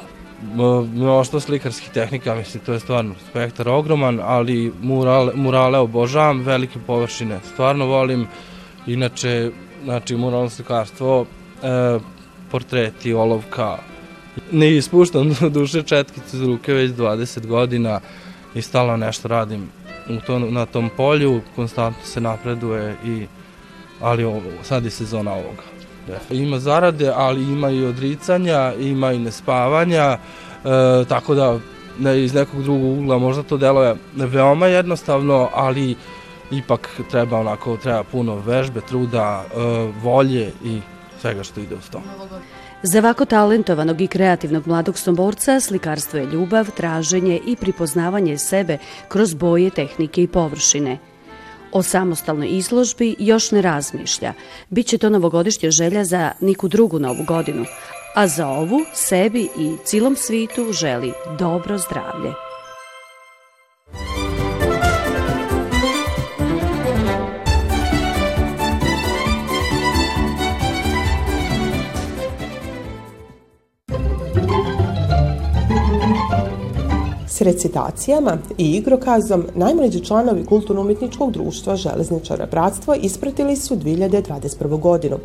mnoštvo 0.93 1.39
slikarskih 1.39 1.89
tehnika, 1.89 2.35
mislim, 2.35 2.63
to 2.65 2.73
je 2.73 2.79
stvarno 2.79 3.15
spektar 3.29 3.69
ogroman, 3.69 4.19
ali 4.23 4.73
murale, 4.81 5.33
murale 5.35 5.79
obožavam, 5.79 6.43
velike 6.43 6.79
površine 6.87 7.39
stvarno 7.53 7.85
volim, 7.85 8.27
inače, 8.87 9.51
znači, 9.83 10.15
muralno 10.15 10.49
slikarstvo, 10.49 11.25
e, 11.63 11.99
portreti, 12.51 13.13
olovka, 13.13 13.77
ne 14.51 14.75
ispuštam 14.77 15.35
duše 15.57 15.83
četkice 15.83 16.37
iz 16.37 16.43
ruke 16.43 16.73
već 16.73 16.91
20 16.91 17.45
godina, 17.45 17.99
i 18.57 18.61
stalno 18.61 18.97
nešto 18.97 19.27
radim 19.27 19.69
u 20.09 20.21
to, 20.27 20.39
na 20.39 20.65
tom 20.65 20.89
polju, 20.97 21.41
konstantno 21.55 22.05
se 22.05 22.21
napreduje 22.21 22.95
i 23.05 23.27
ali 24.01 24.23
ovo, 24.23 24.41
sad 24.63 24.85
je 24.85 24.91
sezona 24.91 25.31
ovoga. 25.33 25.63
Ima 26.29 26.59
zarade, 26.59 27.11
ali 27.15 27.43
ima 27.43 27.69
i 27.69 27.85
odricanja, 27.85 28.73
ima 28.73 29.11
i 29.11 29.19
nespavanja, 29.19 30.03
e, 30.03 30.17
tako 31.09 31.35
da 31.35 31.59
ne, 31.99 32.23
iz 32.23 32.33
nekog 32.33 32.63
drugog 32.63 32.99
ugla 32.99 33.17
možda 33.17 33.43
to 33.43 33.57
deluje 33.57 33.95
veoma 34.15 34.67
jednostavno, 34.67 35.49
ali 35.53 35.95
ipak 36.51 36.89
treba 37.11 37.39
onako, 37.39 37.77
treba 37.77 38.03
puno 38.03 38.35
vežbe, 38.35 38.81
truda, 38.81 39.45
e, 39.45 39.57
volje 40.01 40.51
i 40.63 40.81
svega 41.21 41.43
što 41.43 41.59
ide 41.59 41.75
uz 41.75 41.89
to. 41.89 42.01
Za 42.83 42.99
ovako 42.99 43.25
talentovanog 43.25 44.01
i 44.01 44.07
kreativnog 44.07 44.67
mladog 44.67 44.97
somborca 44.99 45.59
slikarstvo 45.59 46.19
je 46.19 46.25
ljubav, 46.25 46.71
traženje 46.71 47.39
i 47.45 47.55
pripoznavanje 47.55 48.37
sebe 48.37 48.77
kroz 49.07 49.33
boje, 49.33 49.69
tehnike 49.69 50.23
i 50.23 50.27
površine. 50.27 50.97
O 51.71 51.83
samostalnoj 51.83 52.47
izložbi 52.51 53.15
još 53.19 53.51
ne 53.51 53.61
razmišlja. 53.61 54.33
Biće 54.69 54.97
to 54.97 55.09
novogodišnja 55.09 55.71
želja 55.71 56.03
za 56.03 56.31
niku 56.39 56.67
drugu 56.67 56.99
novu 56.99 57.23
godinu, 57.27 57.65
a 58.15 58.27
za 58.27 58.47
ovu 58.47 58.79
sebi 58.93 59.49
i 59.59 59.75
cilom 59.83 60.15
svitu 60.15 60.73
želi 60.73 61.13
dobro 61.39 61.77
zdravlje. 61.77 62.46
Recitacijama 77.47 78.37
i 78.57 78.71
igrokazom 78.71 79.45
najmlađi 79.55 80.05
članovi 80.05 80.45
Kulturno-umjetničkog 80.45 81.31
društva 81.31 81.75
Železničara 81.75 82.45
Bratstvo 82.45 82.93
ispratili 82.93 83.55
su 83.55 83.75
2021. 83.75 84.79
godinu, 84.79 85.17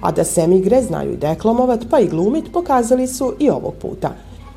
a 0.00 0.12
da 0.12 0.24
sem 0.24 0.52
igre 0.52 0.82
znaju 0.82 1.12
i 1.12 1.16
deklamovat 1.16 1.86
pa 1.90 2.00
i 2.00 2.08
glumit 2.08 2.52
pokazali 2.52 3.06
su 3.06 3.34
i 3.38 3.50
ovog 3.50 3.74
puta. 3.82 4.10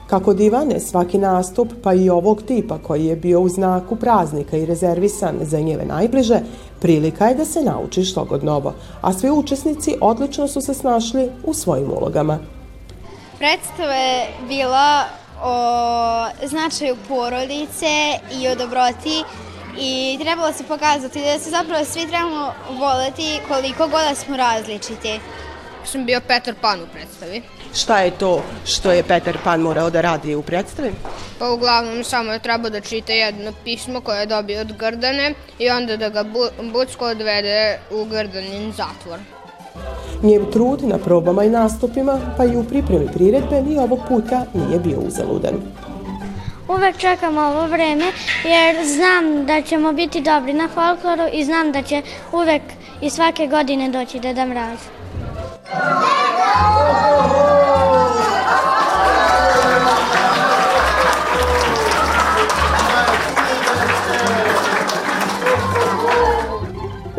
Kako 0.08 0.34
divane, 0.34 0.80
svaki 0.80 1.18
nastup, 1.18 1.68
pa 1.84 1.94
i 1.94 2.10
ovog 2.10 2.42
tipa 2.42 2.78
koji 2.78 3.06
je 3.06 3.16
bio 3.16 3.42
u 3.42 3.50
znaku 3.50 3.96
praznika 3.96 4.58
i 4.58 4.66
rezervisan 4.66 5.36
za 5.42 5.60
njeve 5.60 5.86
najbliže, 5.86 6.40
prilika 6.80 7.28
je 7.28 7.36
da 7.36 7.46
se 7.46 7.64
nauči 7.64 8.04
što 8.04 8.26
god 8.26 8.44
novo, 8.44 8.74
a 9.02 9.14
svi 9.14 9.32
učesnici 9.32 9.96
odlično 10.02 10.48
su 10.48 10.62
se 10.62 10.74
snašli 10.74 11.30
u 11.44 11.54
svojim 11.54 11.92
ulogama. 11.92 12.40
Predstava 13.38 13.94
je 13.94 14.28
bila 14.48 15.21
o 15.42 16.28
značaju 16.44 16.98
porodice 17.08 18.20
i 18.40 18.48
o 18.48 18.56
dobroti 18.56 19.24
i 19.80 20.18
trebalo 20.22 20.54
se 20.54 20.64
pokazati 20.64 21.22
da 21.22 21.40
se 21.40 21.50
zapravo 21.50 21.86
svi 21.86 22.08
trebamo 22.08 22.54
voleti 22.70 23.40
koliko 23.48 23.88
god 23.88 24.02
da 24.10 24.16
smo 24.16 24.38
različiti. 24.38 25.20
sam 25.86 26.06
bio 26.06 26.22
Petar 26.28 26.56
Pan 26.62 26.82
u 26.82 26.88
predstavi. 26.94 27.42
Šta 27.76 28.00
je 28.00 28.12
to 28.12 28.44
što 28.66 28.92
je 28.92 29.04
Petar 29.04 29.38
Pan 29.44 29.62
morao 29.62 29.90
da 29.90 30.02
radi 30.02 30.36
u 30.36 30.42
predstavi? 30.42 30.92
Pa 31.40 31.50
uglavnom 31.50 32.04
samo 32.04 32.32
je 32.34 32.40
trebao 32.40 32.70
da 32.70 32.82
čita 32.82 33.14
jedno 33.14 33.54
pismo 33.64 34.02
koje 34.02 34.20
je 34.20 34.26
dobio 34.26 34.62
od 34.62 34.74
Grdane 34.74 35.34
i 35.60 35.70
onda 35.70 35.98
da 35.98 36.10
ga 36.10 36.24
Bucko 36.74 37.06
odvede 37.06 37.80
u 37.92 38.06
Grdanin 38.06 38.72
zatvor. 38.72 39.20
Njev 40.24 40.52
trud 40.52 40.84
na 40.84 40.98
probama 40.98 41.44
i 41.44 41.50
nastupima, 41.50 42.20
pa 42.38 42.46
i 42.46 42.58
u 42.58 42.64
pripremi 42.64 43.08
priredbe, 43.14 43.62
ni 43.62 43.78
ovog 43.78 44.00
puta 44.08 44.46
nije 44.54 44.80
bio 44.80 45.00
uzaludan. 45.00 45.54
Uvek 46.68 46.98
čekam 46.98 47.38
ovo 47.38 47.68
vreme 47.68 48.06
jer 48.44 48.76
znam 48.86 49.46
da 49.46 49.62
ćemo 49.62 49.94
biti 49.94 50.22
dobri 50.22 50.54
na 50.54 50.68
folkloru 50.68 51.24
i 51.34 51.46
znam 51.46 51.72
da 51.72 51.82
će 51.82 52.02
uvek 52.32 52.62
i 53.02 53.10
svake 53.10 53.48
godine 53.48 53.90
doći 53.90 54.20
Deda 54.20 54.46
Mraz. 54.46 54.80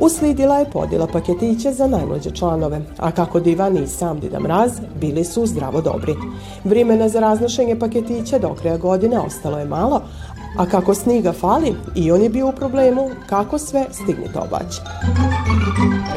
Uslijedila 0.03 0.59
je 0.59 0.71
podjela 0.71 1.07
paketića 1.07 1.73
za 1.73 1.87
najmlađe 1.87 2.31
članove, 2.31 2.81
a 2.99 3.11
kako 3.11 3.41
Divan 3.41 3.77
i 3.77 3.87
sam 3.87 4.21
Dida 4.21 4.41
Mraz 4.41 4.73
bili 5.01 5.25
su 5.25 5.47
zdravo 5.47 5.81
dobri. 5.81 6.15
Vrimena 6.65 7.09
za 7.09 7.21
raznošenje 7.21 7.79
paketića 7.79 8.39
do 8.39 8.55
kraja 8.55 8.77
godine 8.77 9.19
ostalo 9.19 9.59
je 9.59 9.65
malo, 9.65 10.03
a 10.59 10.67
kako 10.67 10.95
sniga 10.95 11.33
fali 11.33 11.75
i 11.95 12.13
on 12.13 12.23
je 12.23 12.29
bio 12.29 12.49
u 12.49 12.53
problemu 12.53 13.11
kako 13.27 13.59
sve 13.59 13.87
stignite 13.91 14.39
obaći. 14.39 14.81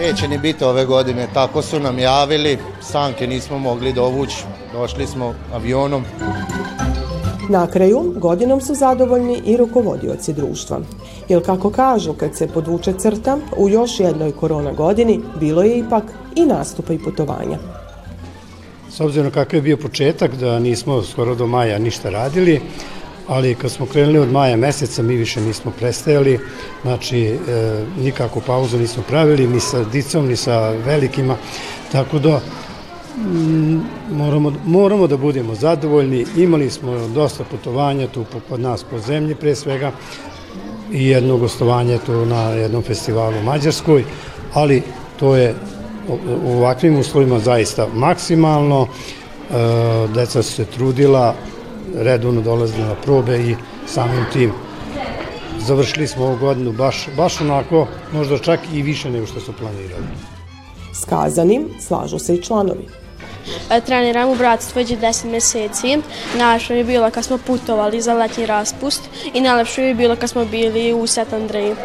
Neće 0.01 0.27
ni 0.27 0.37
biti 0.37 0.63
ove 0.63 0.85
godine, 0.85 1.27
tako 1.33 1.61
su 1.61 1.79
nam 1.79 1.99
javili, 1.99 2.57
sanke 2.81 3.27
nismo 3.27 3.59
mogli 3.59 3.93
dovući, 3.93 4.43
došli 4.73 5.07
smo 5.07 5.33
avionom. 5.53 6.03
Na 7.49 7.67
kraju, 7.67 8.13
godinom 8.17 8.61
su 8.61 8.75
zadovoljni 8.75 9.41
i 9.45 9.57
rukovodioci 9.57 10.33
društva. 10.33 10.79
Jer 11.29 11.45
kako 11.45 11.69
kažu, 11.69 12.13
kad 12.13 12.35
se 12.35 12.47
podvuče 12.47 12.93
crta, 12.93 13.37
u 13.57 13.69
još 13.69 13.99
jednoj 13.99 14.31
korona 14.31 14.73
godini 14.73 15.19
bilo 15.39 15.63
je 15.63 15.77
ipak 15.79 16.03
i 16.35 16.45
nastupa 16.45 16.93
i 16.93 16.99
putovanja. 16.99 17.57
S 18.89 18.99
obzirom 18.99 19.31
kakav 19.31 19.57
je 19.57 19.61
bio 19.61 19.77
početak, 19.77 20.35
da 20.35 20.59
nismo 20.59 21.03
skoro 21.03 21.35
do 21.35 21.47
maja 21.47 21.79
ništa 21.79 22.09
radili, 22.09 22.61
ali 23.27 23.55
kad 23.55 23.71
smo 23.71 23.85
krenuli 23.85 24.19
od 24.19 24.31
maja 24.31 24.57
meseca 24.57 25.03
mi 25.03 25.15
više 25.15 25.41
nismo 25.41 25.71
prestajali, 25.79 26.39
znači 26.81 27.25
e, 27.25 27.37
nikakvu 27.99 28.41
pauzu 28.45 28.77
nismo 28.77 29.03
pravili, 29.07 29.47
ni 29.47 29.59
sa 29.59 29.83
dicom, 29.83 30.27
ni 30.27 30.35
sa 30.35 30.69
velikima, 30.69 31.35
tako 31.91 32.19
da 32.19 32.41
moramo, 34.11 34.53
moramo 34.65 35.07
da 35.07 35.17
budemo 35.17 35.55
zadovoljni, 35.55 36.25
imali 36.37 36.69
smo 36.69 37.07
dosta 37.07 37.43
putovanja 37.43 38.07
tu 38.07 38.25
kod 38.49 38.59
nas 38.59 38.83
po 38.83 38.99
zemlji 38.99 39.35
pre 39.35 39.55
svega 39.55 39.91
i 40.91 41.07
jedno 41.07 41.37
gostovanje 41.37 41.97
tu 42.05 42.25
na 42.25 42.49
jednom 42.49 42.83
festivalu 42.83 43.37
u 43.39 43.43
Mađarskoj, 43.43 44.03
ali 44.53 44.83
to 45.19 45.35
je 45.35 45.55
u 46.45 46.51
ovakvim 46.51 46.99
uslovima 46.99 47.39
zaista 47.39 47.87
maksimalno, 47.93 48.87
e, 48.87 50.07
deca 50.13 50.43
su 50.43 50.51
se 50.51 50.65
trudila, 50.65 51.35
redovno 51.95 52.41
dolazili 52.41 52.83
na 52.83 52.95
probe 52.95 53.39
i 53.39 53.55
samim 53.87 54.25
tim 54.33 54.51
završili 55.59 56.07
smo 56.07 56.25
ovu 56.25 56.37
godinu 56.37 56.71
baš, 56.71 57.07
baš 57.17 57.41
onako, 57.41 57.87
možda 58.13 58.37
čak 58.37 58.59
i 58.73 58.81
više 58.81 59.11
nego 59.11 59.25
što 59.25 59.39
su 59.39 59.53
planirali. 59.59 60.05
S 60.93 61.05
kazanim 61.05 61.67
slažu 61.79 62.19
se 62.19 62.35
i 62.35 62.41
članovi. 62.41 63.04
E, 63.71 63.81
treniram 63.81 64.29
u 64.29 64.35
bratstvu 64.35 64.79
već 64.79 64.89
10 64.89 65.25
meseci. 65.25 65.97
Najlepše 66.37 66.77
je 66.77 66.83
bilo 66.83 67.11
kad 67.11 67.25
smo 67.25 67.37
putovali 67.37 68.01
za 68.01 68.13
letnji 68.13 68.45
raspust 68.45 69.01
i 69.33 69.41
najlepše 69.41 69.83
je 69.83 69.95
bilo 69.95 70.15
kad 70.15 70.29
smo 70.29 70.45
bili 70.45 70.93
u 70.93 71.07
Set 71.07 71.33
Andreji. 71.33 71.75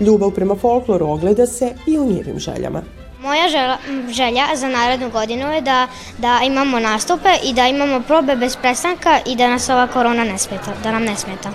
Ljubav 0.00 0.30
prema 0.30 0.54
folkloru 0.56 1.06
ogleda 1.06 1.46
se 1.46 1.74
i 1.86 1.98
u 1.98 2.04
njevim 2.04 2.38
željama. 2.38 2.82
Moja 3.22 3.48
želja, 3.48 3.78
želja 4.10 4.56
za 4.56 4.68
narednu 4.68 5.10
godinu 5.10 5.52
je 5.52 5.60
da, 5.60 5.88
da 6.18 6.40
imamo 6.44 6.80
nastupe 6.80 7.28
i 7.44 7.52
da 7.52 7.68
imamo 7.68 8.00
probe 8.00 8.36
bez 8.36 8.56
prestanka 8.56 9.20
i 9.26 9.36
da 9.36 9.48
nas 9.48 9.68
ova 9.68 9.86
korona 9.86 10.24
ne 10.24 10.38
smeta, 10.38 10.72
da 10.82 10.92
nam 10.92 11.04
ne 11.04 11.16
smeta. 11.16 11.50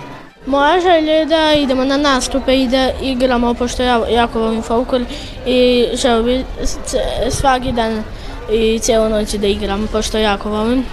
Moja 0.46 0.80
želja 0.80 1.12
je 1.12 1.26
da 1.26 1.54
idemo 1.54 1.84
na 1.84 1.96
nastupe 1.96 2.62
i 2.62 2.68
da 2.68 2.90
igramo, 3.02 3.54
pošto 3.54 3.82
ja 3.82 4.00
jako 4.08 4.40
volim 4.40 4.62
folklor 4.62 5.02
i 5.46 5.88
želio 5.94 6.22
bi 6.22 6.44
svaki 7.30 7.72
dan 7.72 8.02
i 8.52 8.78
cijelu 8.78 9.08
noć 9.08 9.34
da 9.34 9.46
igram, 9.46 9.88
pošto 9.92 10.18
jako 10.18 10.50
volim. 10.50 10.84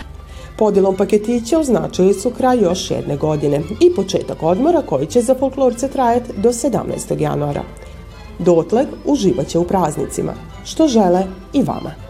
Podjelom 0.58 0.96
paketića 0.96 1.60
označili 1.60 2.14
su 2.14 2.32
kraj 2.32 2.60
još 2.60 2.92
jedne 2.92 3.18
godine 3.18 3.62
i 3.82 3.96
početak 3.96 4.44
odmora 4.44 4.82
koji 4.82 5.06
će 5.06 5.22
za 5.22 5.36
folklorce 5.36 5.88
trajati 5.88 6.34
do 6.38 6.50
17. 6.50 7.22
januara. 7.22 7.64
Dotle 8.40 8.86
uživaće 9.06 9.60
u 9.60 9.64
praznicima, 9.64 10.34
što 10.66 10.88
žele 10.88 11.24
i 11.54 11.64
vama. 11.64 12.07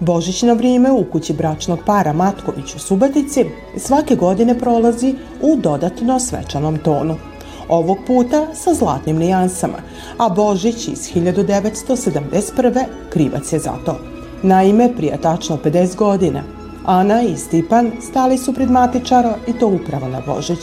Božićno 0.00 0.54
vrijeme 0.54 0.92
u 0.92 1.04
kući 1.04 1.32
bračnog 1.32 1.78
para 1.86 2.12
Matković 2.12 2.74
u 2.74 2.78
Subatici 2.78 3.44
svake 3.76 4.16
godine 4.16 4.58
prolazi 4.58 5.14
u 5.42 5.56
dodatno 5.56 6.20
svečanom 6.20 6.78
tonu. 6.78 7.16
Ovog 7.68 7.98
puta 8.06 8.46
sa 8.54 8.74
zlatnim 8.74 9.16
nijansama, 9.16 9.78
a 10.18 10.28
Božić 10.28 10.88
iz 10.88 11.12
1971. 11.14 12.84
krivac 13.10 13.52
je 13.52 13.58
za 13.58 13.72
to. 13.84 13.98
Naime, 14.42 14.96
prije 14.96 15.20
tačno 15.22 15.58
50 15.64 15.96
godina, 15.96 16.42
Ana 16.84 17.22
i 17.22 17.36
Stipan 17.36 17.92
stali 18.00 18.38
su 18.38 18.52
pred 18.52 18.70
matičaro 18.70 19.34
i 19.46 19.52
to 19.52 19.66
upravo 19.66 20.08
na 20.08 20.20
Božić. 20.26 20.58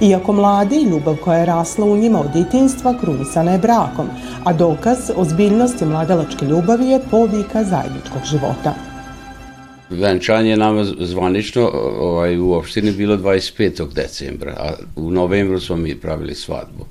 Iako 0.00 0.32
mladi, 0.32 0.82
ljubav 0.82 1.16
koja 1.16 1.38
je 1.38 1.46
rasla 1.46 1.86
u 1.86 1.96
njima 1.96 2.20
od 2.20 2.32
djetinstva 2.32 2.94
krunisana 3.00 3.52
je 3.52 3.58
brakom, 3.58 4.06
a 4.44 4.52
dokaz 4.52 5.10
ozbiljnosti 5.16 5.84
mladalačke 5.84 6.46
ljubavi 6.46 6.86
je 6.88 7.00
povika 7.10 7.64
zajedničkog 7.64 8.22
života. 8.30 8.74
Venčanje 9.90 10.56
nama 10.56 10.84
zvanično 10.84 11.70
ovaj, 11.98 12.38
u 12.38 12.52
opštini 12.52 12.92
bilo 12.92 13.16
25. 13.16 13.92
decembra, 13.94 14.52
a 14.58 14.72
u 14.96 15.10
novembru 15.10 15.60
smo 15.60 15.76
mi 15.76 15.94
pravili 15.94 16.34
svadbu. 16.34 16.86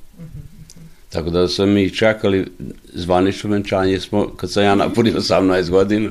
Tako 1.08 1.30
da 1.30 1.48
smo 1.48 1.66
mi 1.66 1.90
čekali 1.90 2.46
zvanično 2.94 3.50
venčanje, 3.50 4.00
smo, 4.00 4.28
kad 4.36 4.50
sam 4.52 4.62
ja 4.62 4.74
napunio 4.74 5.20
18 5.20 5.70
godina, 5.70 6.10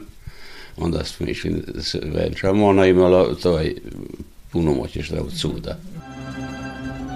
onda 0.78 1.04
smo 1.04 1.28
išli 1.28 1.64
da 1.76 1.84
se 1.84 2.00
venčamo, 2.04 2.68
ona 2.68 2.86
imala 2.86 3.36
to 3.36 3.60
punomoće 4.52 5.04
što 5.04 5.16
je 5.16 5.22
od 5.22 5.34
suda. 5.34 5.78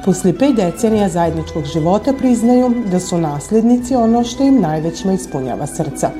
Posle 0.05 0.33
pet 0.37 0.55
decenija 0.55 1.09
zajedničkog 1.09 1.65
života 1.65 2.13
priznaju 2.13 2.73
da 2.91 2.99
su 2.99 3.17
nasljednici 3.17 3.95
ono 3.95 4.23
što 4.23 4.43
im 4.43 4.61
najvećima 4.61 5.13
ispunjava 5.13 5.67
srca. 5.67 6.11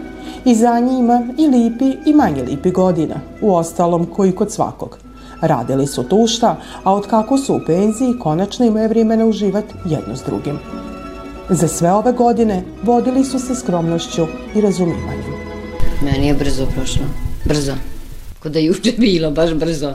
I 0.46 0.56
za 0.56 0.80
njima 0.80 1.28
i 1.38 1.48
lipi 1.48 1.98
i 2.06 2.14
manje 2.14 2.44
lipi 2.44 2.72
godina, 2.72 3.16
u 3.42 3.56
ostalom 3.56 4.06
koji 4.06 4.32
kod 4.32 4.52
svakog. 4.52 4.98
Radili 5.42 5.88
su 5.88 6.04
tušta, 6.04 6.58
a 6.84 6.94
od 6.94 7.08
kako 7.08 7.38
su 7.38 7.56
u 7.56 7.60
penziji 7.68 8.20
konačno 8.20 8.66
imaju 8.66 8.90
vremena 8.90 9.26
uživati 9.26 9.74
jedno 9.86 10.16
s 10.16 10.24
drugim. 10.26 10.60
Za 11.50 11.68
sve 11.68 11.92
ove 11.92 12.12
godine 12.12 12.64
vodili 12.84 13.24
su 13.24 13.40
se 13.40 13.56
skromnošću 13.56 14.26
i 14.56 14.62
razumivanjem. 14.62 15.34
Meni 16.02 16.28
je 16.28 16.34
brzo 16.34 16.66
prošlo. 16.76 17.06
Brzo. 17.44 17.74
Kod 18.40 18.52
da 18.52 18.60
juče 18.60 18.94
bilo, 18.98 19.32
baš 19.32 19.54
brzo. 19.54 19.94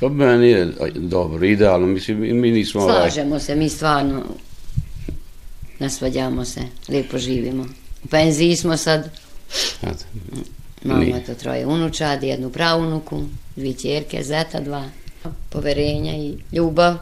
Pa 0.00 0.08
meni 0.08 0.48
je 0.48 0.72
dobro, 0.94 1.46
idealno, 1.46 1.86
mislim, 1.86 2.40
mi 2.40 2.50
nismo... 2.50 2.80
Slažemo 2.80 3.38
se, 3.38 3.54
mi 3.54 3.68
stvarno 3.68 4.22
nasvađamo 5.78 6.44
se, 6.44 6.60
lijepo 6.88 7.18
živimo. 7.18 7.66
U 8.04 8.08
penziji 8.08 8.56
smo 8.56 8.76
sad. 8.76 9.10
Mama 10.84 11.20
to 11.26 11.34
troje 11.34 11.66
unučad, 11.66 12.22
jednu 12.22 12.50
pravunuku, 12.50 13.22
dvije 13.56 13.74
čerke, 13.74 14.22
zeta 14.22 14.60
dva, 14.60 14.88
poverenja 15.50 16.12
i 16.16 16.34
ljubav. 16.52 16.96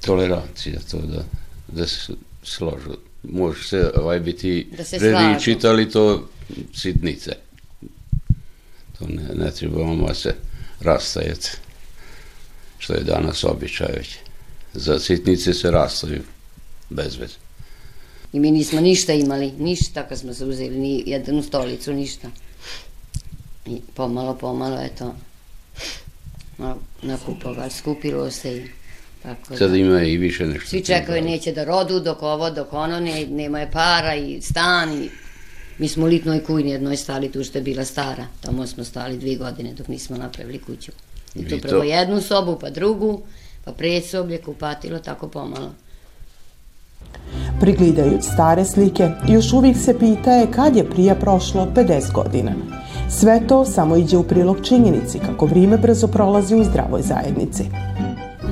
Tolerancija, 0.00 0.80
to 0.90 0.98
da, 0.98 1.24
da 1.68 1.86
se 1.86 2.12
složu. 2.42 2.90
Može 3.22 3.68
se 3.68 3.90
ovaj 3.96 4.20
biti 4.20 4.68
da 4.76 4.84
se 4.84 4.98
predičit, 4.98 5.64
ali 5.64 5.90
to 5.90 6.28
sitnice. 6.74 7.32
To 8.98 9.06
ne, 9.08 9.44
ne 9.44 9.50
trebamo 9.50 10.14
se 10.14 10.34
rastajati 10.80 11.50
što 12.78 12.92
je 12.92 13.04
danas 13.04 13.44
običaj 13.44 13.92
već. 13.96 14.16
Za 14.74 14.98
sitnice 14.98 15.54
se 15.54 15.70
rastaju 15.70 16.22
bez 16.90 17.16
veze. 17.16 17.34
I 18.32 18.40
mi 18.40 18.50
nismo 18.50 18.80
ništa 18.80 19.12
imali, 19.12 19.52
ništa 19.58 20.08
kad 20.08 20.18
smo 20.18 20.34
se 20.34 20.44
uzeli, 20.44 20.78
ni 20.78 21.02
jednu 21.06 21.42
stolicu, 21.42 21.92
ništa. 21.92 22.28
I 23.66 23.80
pomalo, 23.94 24.34
pomalo, 24.34 24.80
eto, 24.82 25.14
nakupovali, 27.02 27.70
skupilo 27.70 28.30
se 28.30 28.56
i 28.56 28.66
tako 29.22 29.50
da. 29.50 29.56
Sad 29.56 29.74
ima 29.74 30.02
i 30.02 30.16
više 30.16 30.46
nešto. 30.46 30.68
Svi 30.68 30.84
čekaju 30.84 31.24
neće 31.24 31.52
da 31.52 31.64
rodu 31.64 32.00
dok 32.00 32.22
ovo, 32.22 32.50
dok 32.50 32.72
ono, 32.72 33.00
ne, 33.00 33.26
nema 33.26 33.60
je 33.60 33.70
para 33.70 34.14
i 34.14 34.40
stan 34.42 35.02
i 35.02 35.10
mi 35.78 35.88
smo 35.88 36.04
u 36.04 36.08
litnoj 36.08 36.44
kujni 36.44 36.70
jednoj 36.70 36.96
stali 36.96 37.32
tu 37.32 37.44
što 37.44 37.58
je 37.58 37.62
bila 37.62 37.84
stara. 37.84 38.26
Tamo 38.40 38.66
smo 38.66 38.84
stali 38.84 39.18
dvije 39.18 39.36
godine 39.36 39.74
dok 39.74 39.88
nismo 39.88 40.16
napravili 40.16 40.58
kuću. 40.58 40.92
I 41.40 41.48
tu 41.48 41.58
prvo 41.68 41.82
jednu 41.82 42.20
sobu, 42.20 42.58
pa 42.60 42.70
drugu, 42.70 43.20
pa 43.64 43.72
predsoblje, 43.72 44.38
kupatilo, 44.38 44.98
tako 44.98 45.28
pomalo. 45.28 45.70
Priglidajući 47.60 48.22
stare 48.22 48.64
slike, 48.64 49.10
još 49.28 49.52
uvijek 49.52 49.76
se 49.76 49.98
pitaje 49.98 50.46
kad 50.50 50.76
je 50.76 50.90
prije 50.90 51.20
prošlo 51.20 51.68
50 51.74 52.12
godina. 52.12 52.52
Sve 53.10 53.40
to 53.48 53.64
samo 53.64 53.96
iđe 53.96 54.16
u 54.16 54.22
prilog 54.22 54.56
činjenici 54.62 55.18
kako 55.18 55.46
vrijeme 55.46 55.78
brzo 55.78 56.06
prolazi 56.06 56.54
u 56.54 56.64
zdravoj 56.64 57.02
zajednici. 57.02 57.62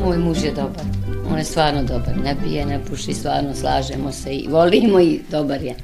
Moj 0.05 0.19
muž 0.19 0.45
je 0.45 0.51
dobar. 0.51 0.85
On 1.33 1.39
je 1.39 1.45
stvarno 1.45 1.83
dobar. 1.83 2.17
Ne 2.25 2.37
pije, 2.45 2.67
ne 2.67 2.81
puši, 2.85 3.15
stvarno 3.15 3.55
slažemo 3.55 4.13
se 4.13 4.35
i 4.35 4.49
volimo 4.49 5.01
i 5.01 5.21
dobar 5.31 5.63
je. 5.63 5.75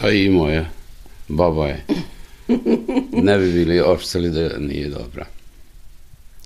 Pa 0.00 0.10
i 0.10 0.28
moja. 0.28 0.64
Baba 1.28 1.66
je. 1.66 1.84
Ne 3.12 3.38
bi 3.38 3.52
bili 3.52 3.80
opštali 3.80 4.30
da 4.30 4.58
nije 4.58 4.88
dobra. 4.88 5.26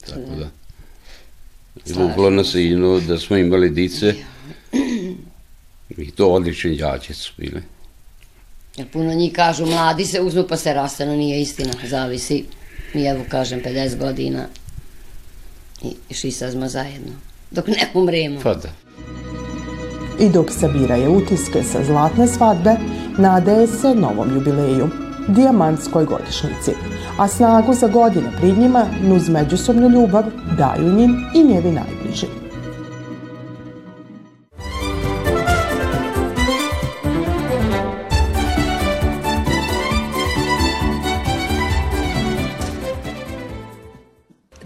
Tako 0.07 0.35
da. 0.39 0.51
Vuklo 1.95 2.31
nas 2.31 2.55
i 2.55 2.75
no, 2.75 3.01
da 3.01 3.19
smo 3.19 3.37
imali 3.37 3.71
dice. 3.71 4.15
I 5.97 6.11
to 6.11 6.29
odlični 6.29 6.77
đaci 6.77 7.15
su 7.15 7.33
bili. 7.37 7.63
Jer 8.77 8.89
puno 8.89 9.15
njih 9.15 9.33
kažu, 9.33 9.67
mladi 9.67 10.05
se 10.05 10.21
uzmu 10.21 10.45
pa 10.49 10.57
se 10.57 10.73
rastanu, 10.75 11.17
nije 11.17 11.41
istina, 11.41 11.73
zavisi. 11.85 12.45
Mi 12.95 13.05
evo 13.05 13.25
kažem 13.29 13.63
50 13.65 13.99
godina 13.99 14.47
i 16.11 16.15
šisa 16.15 16.51
smo 16.51 16.69
zajedno, 16.69 17.13
dok 17.51 17.67
ne 17.67 17.89
umremo. 17.95 18.41
Pa 18.43 18.55
da. 18.55 18.73
I 20.21 20.29
dok 20.29 20.51
sabiraju 20.61 21.13
utiske 21.13 21.63
sa 21.63 21.85
zlatne 21.85 22.29
svadbe, 22.29 22.77
nadaje 23.19 23.67
se 23.67 23.95
novom 23.95 24.35
jubileju, 24.35 24.89
dijamantskoj 25.29 26.05
godišnici, 26.05 26.73
a 27.19 27.29
snagu 27.29 27.75
za 27.75 27.89
godine 27.89 28.31
prid 28.41 28.59
njima, 28.59 28.85
nuz 29.03 29.29
međusobnu 29.29 29.89
ljubav, 29.89 30.25
daju 30.59 30.93
njim 30.93 31.17
i 31.35 31.45
njevi 31.45 31.71
najbliži. 31.71 32.27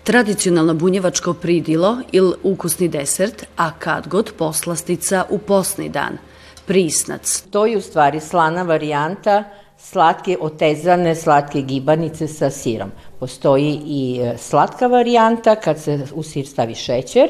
Tradicionalno 0.03 0.75
bunjevačko 0.75 1.33
pridilo 1.33 1.99
ili 2.13 2.35
ukusni 2.43 2.89
desert, 2.89 3.45
a 3.57 3.71
kad 3.79 4.09
god 4.09 4.33
poslastica 4.39 5.25
u 5.31 5.39
posni 5.39 5.89
dan. 5.89 6.19
Prisnac. 6.67 7.45
To 7.51 7.67
je 7.67 7.77
u 7.77 7.81
stvari 7.81 8.21
slana 8.21 8.63
varijanta 8.63 9.45
slatke 9.79 10.37
otezane 10.41 11.15
slatke 11.15 11.63
gibanice 11.63 12.29
sa 12.29 12.51
sirom. 12.51 12.91
Postoji 13.21 13.81
i 13.87 14.21
e, 14.23 14.39
slatka 14.39 14.87
varijanta 14.87 15.57
kad 15.57 15.79
se 15.79 16.07
u 16.15 16.23
sir 16.23 16.47
stavi 16.47 16.75
šećer, 16.75 17.29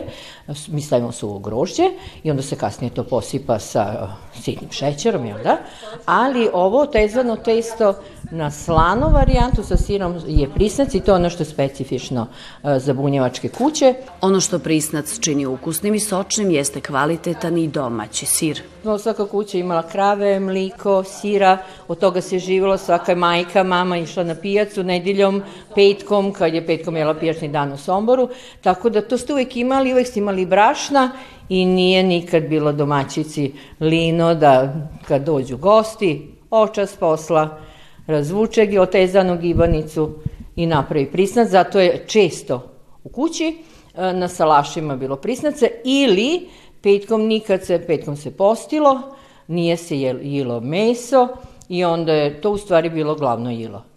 mi 0.68 0.82
stavimo 0.82 1.12
suvo 1.12 1.38
grožđe 1.38 1.84
i 2.22 2.30
onda 2.30 2.42
se 2.42 2.56
kasnije 2.56 2.94
to 2.94 3.04
posipa 3.04 3.58
sa 3.58 4.08
e, 4.34 4.40
sitnim 4.42 4.70
šećerom, 4.70 5.26
jel 5.26 5.38
da? 5.42 5.56
Ali 6.06 6.48
ovo 6.52 6.86
tezano 6.86 7.36
testo 7.36 7.94
na 8.30 8.50
slanu 8.50 9.10
varijantu 9.12 9.62
sa 9.62 9.76
sirom 9.76 10.14
je 10.26 10.48
prisnac 10.54 10.94
i 10.94 11.00
to 11.00 11.12
je 11.12 11.16
ono 11.16 11.30
što 11.30 11.42
je 11.42 11.46
specifično 11.46 12.26
e, 12.64 12.78
za 12.78 12.94
bunjevačke 12.94 13.48
kuće. 13.48 13.94
Ono 14.20 14.40
što 14.40 14.58
prisnac 14.58 15.18
čini 15.20 15.46
ukusnim 15.46 15.94
i 15.94 16.00
sočnim 16.00 16.50
jeste 16.50 16.80
kvalitetan 16.80 17.58
i 17.58 17.68
domaći 17.68 18.26
sir. 18.26 18.62
No, 18.84 18.98
svaka 18.98 19.26
kuća 19.26 19.58
imala 19.58 19.82
krave, 19.82 20.40
mliko, 20.40 21.04
sira, 21.04 21.58
od 21.88 21.98
toga 21.98 22.20
se 22.20 22.38
živilo, 22.38 22.78
svaka 22.78 23.14
majka, 23.14 23.62
mama 23.62 23.98
išla 23.98 24.24
na 24.24 24.34
pijacu 24.34 24.82
nedeljom, 24.82 25.42
petkom, 25.74 26.32
kad 26.32 26.54
je 26.54 26.66
petkom 26.66 26.96
jela 26.96 27.14
pijačni 27.14 27.48
dan 27.48 27.72
u 27.72 27.76
Somboru, 27.76 28.28
tako 28.60 28.90
da 28.90 29.00
to 29.00 29.18
ste 29.18 29.32
uvek 29.32 29.56
imali, 29.56 29.92
uvek 29.92 30.06
ste 30.06 30.20
imali 30.20 30.46
brašna 30.46 31.10
i 31.48 31.64
nije 31.64 32.02
nikad 32.02 32.42
bilo 32.42 32.72
domaćici 32.72 33.52
lino 33.80 34.34
da 34.34 34.74
kad 35.08 35.22
dođu 35.22 35.56
gosti, 35.56 36.34
očas 36.50 36.96
posla, 36.96 37.58
razvuče 38.06 38.66
gi 38.66 38.78
otezanu 38.78 39.38
gibanicu 39.38 40.10
i 40.56 40.66
napravi 40.66 41.06
prisnac, 41.06 41.48
zato 41.48 41.80
je 41.80 42.04
često 42.06 42.62
u 43.04 43.08
kući 43.08 43.44
e, 43.94 44.12
na 44.12 44.28
salašima 44.28 44.96
bilo 44.96 45.16
prisnace 45.16 45.70
ili 45.84 46.48
petkom 46.82 47.22
nikad 47.22 47.64
se, 47.64 47.86
petkom 47.86 48.16
se 48.16 48.30
postilo, 48.30 49.00
nije 49.46 49.76
se 49.76 50.00
jelo 50.00 50.60
meso 50.60 51.28
i 51.68 51.84
onda 51.84 52.12
je 52.12 52.40
to 52.40 52.50
u 52.50 52.58
stvari 52.58 52.90
bilo 52.90 53.14
glavno 53.14 53.50
jelo. 53.50 53.95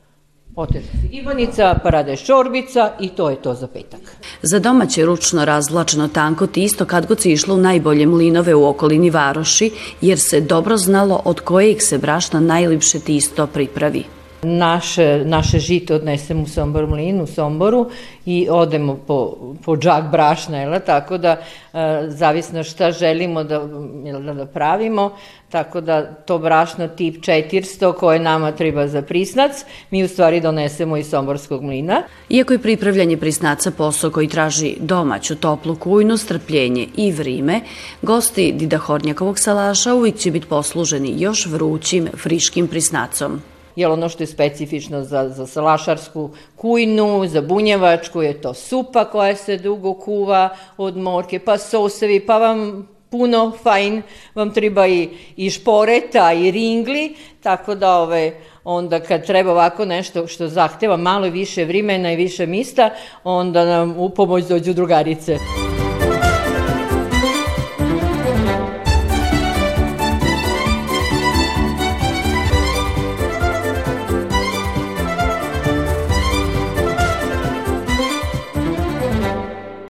Gibanica, 1.11 1.79
parada 1.83 2.11
je 2.11 2.17
šorbica 2.17 2.91
i 2.99 3.09
to 3.09 3.29
je 3.29 3.35
to 3.35 3.53
za 3.53 3.67
petak. 3.67 3.99
Za 4.41 4.59
domaće 4.59 5.05
ručno 5.05 5.45
razvlačeno 5.45 6.07
tanko 6.07 6.47
tisto 6.47 6.85
kad 6.85 7.07
god 7.07 7.19
se 7.21 7.31
išlo 7.31 7.55
u 7.55 7.57
najbolje 7.57 8.05
mlinove 8.05 8.55
u 8.55 8.67
okolini 8.67 9.09
varoši, 9.09 9.71
jer 10.01 10.19
se 10.19 10.41
dobro 10.41 10.77
znalo 10.77 11.21
od 11.25 11.39
kojeg 11.39 11.81
se 11.81 11.97
brašna 11.97 12.39
najlipše 12.39 12.99
tisto 12.99 13.47
pripravi. 13.47 14.18
Naše, 14.41 15.21
naše 15.25 15.59
žito 15.59 15.95
odnesemo 15.95 16.43
u 16.43 16.47
Sombor 16.47 16.87
mlin 16.87 17.21
u 17.21 17.27
Somboru 17.27 17.89
i 18.25 18.47
odemo 18.49 18.99
po, 19.07 19.37
po 19.65 19.77
džak 19.77 20.11
brašna, 20.11 20.57
jel, 20.57 20.79
tako 20.85 21.17
da 21.17 21.29
e, 21.73 22.03
zavisno 22.07 22.63
šta 22.63 22.91
želimo 22.91 23.43
da, 23.43 23.55
jel, 24.05 24.21
da 24.21 24.45
pravimo, 24.45 25.11
tako 25.49 25.81
da 25.81 26.05
to 26.05 26.37
brašno 26.37 26.87
tip 26.87 27.15
400 27.15 27.93
koje 27.93 28.19
nama 28.19 28.51
treba 28.51 28.87
za 28.87 29.01
prisnac, 29.01 29.51
mi 29.91 30.03
u 30.03 30.07
stvari 30.07 30.41
donesemo 30.41 30.97
iz 30.97 31.09
Somborskog 31.09 31.63
mlina. 31.63 32.01
Iako 32.29 32.53
je 32.53 32.59
pripravljanje 32.59 33.17
prisnaca 33.17 33.71
posao 33.71 34.11
koji 34.11 34.27
traži 34.27 34.75
domaću 34.79 35.35
toplu 35.35 35.75
kujnu, 35.75 36.17
strpljenje 36.17 36.87
i 36.95 37.11
vrime, 37.11 37.61
gosti 38.01 38.51
Dida 38.51 38.77
Hornjakovog 38.77 39.39
salaša 39.39 39.93
uvijek 39.93 40.17
će 40.17 40.31
biti 40.31 40.47
posluženi 40.47 41.13
još 41.17 41.45
vrućim, 41.45 42.07
friškim 42.17 42.67
prisnacom 42.67 43.41
jer 43.79 43.91
ono 43.91 44.09
što 44.09 44.23
je 44.23 44.27
specifično 44.27 45.03
za, 45.03 45.29
za 45.29 45.47
salašarsku 45.47 46.29
kujnu, 46.55 47.27
za 47.27 47.41
bunjevačku 47.41 48.21
je 48.21 48.41
to 48.41 48.53
supa 48.53 49.05
koja 49.05 49.35
se 49.35 49.57
dugo 49.57 49.93
kuva 49.93 50.49
od 50.77 50.97
morke, 50.97 51.39
pa 51.39 51.57
sosevi, 51.57 52.19
pa 52.19 52.37
vam 52.37 52.87
puno 53.09 53.51
fajn, 53.63 54.01
vam 54.35 54.53
treba 54.53 54.87
i, 54.87 55.09
i 55.37 55.49
šporeta 55.49 56.33
i 56.33 56.51
ringli, 56.51 57.15
tako 57.43 57.75
da 57.75 57.97
ove, 57.97 58.33
onda 58.63 58.99
kad 58.99 59.25
treba 59.25 59.51
ovako 59.51 59.85
nešto 59.85 60.27
što 60.27 60.47
zahteva 60.47 60.97
malo 60.97 61.29
više 61.29 61.65
vrimena 61.65 62.11
i 62.11 62.15
više 62.15 62.45
mista, 62.45 62.89
onda 63.23 63.65
nam 63.65 63.95
u 63.97 64.09
pomoć 64.09 64.43
dođu 64.43 64.73
drugarice. 64.73 65.37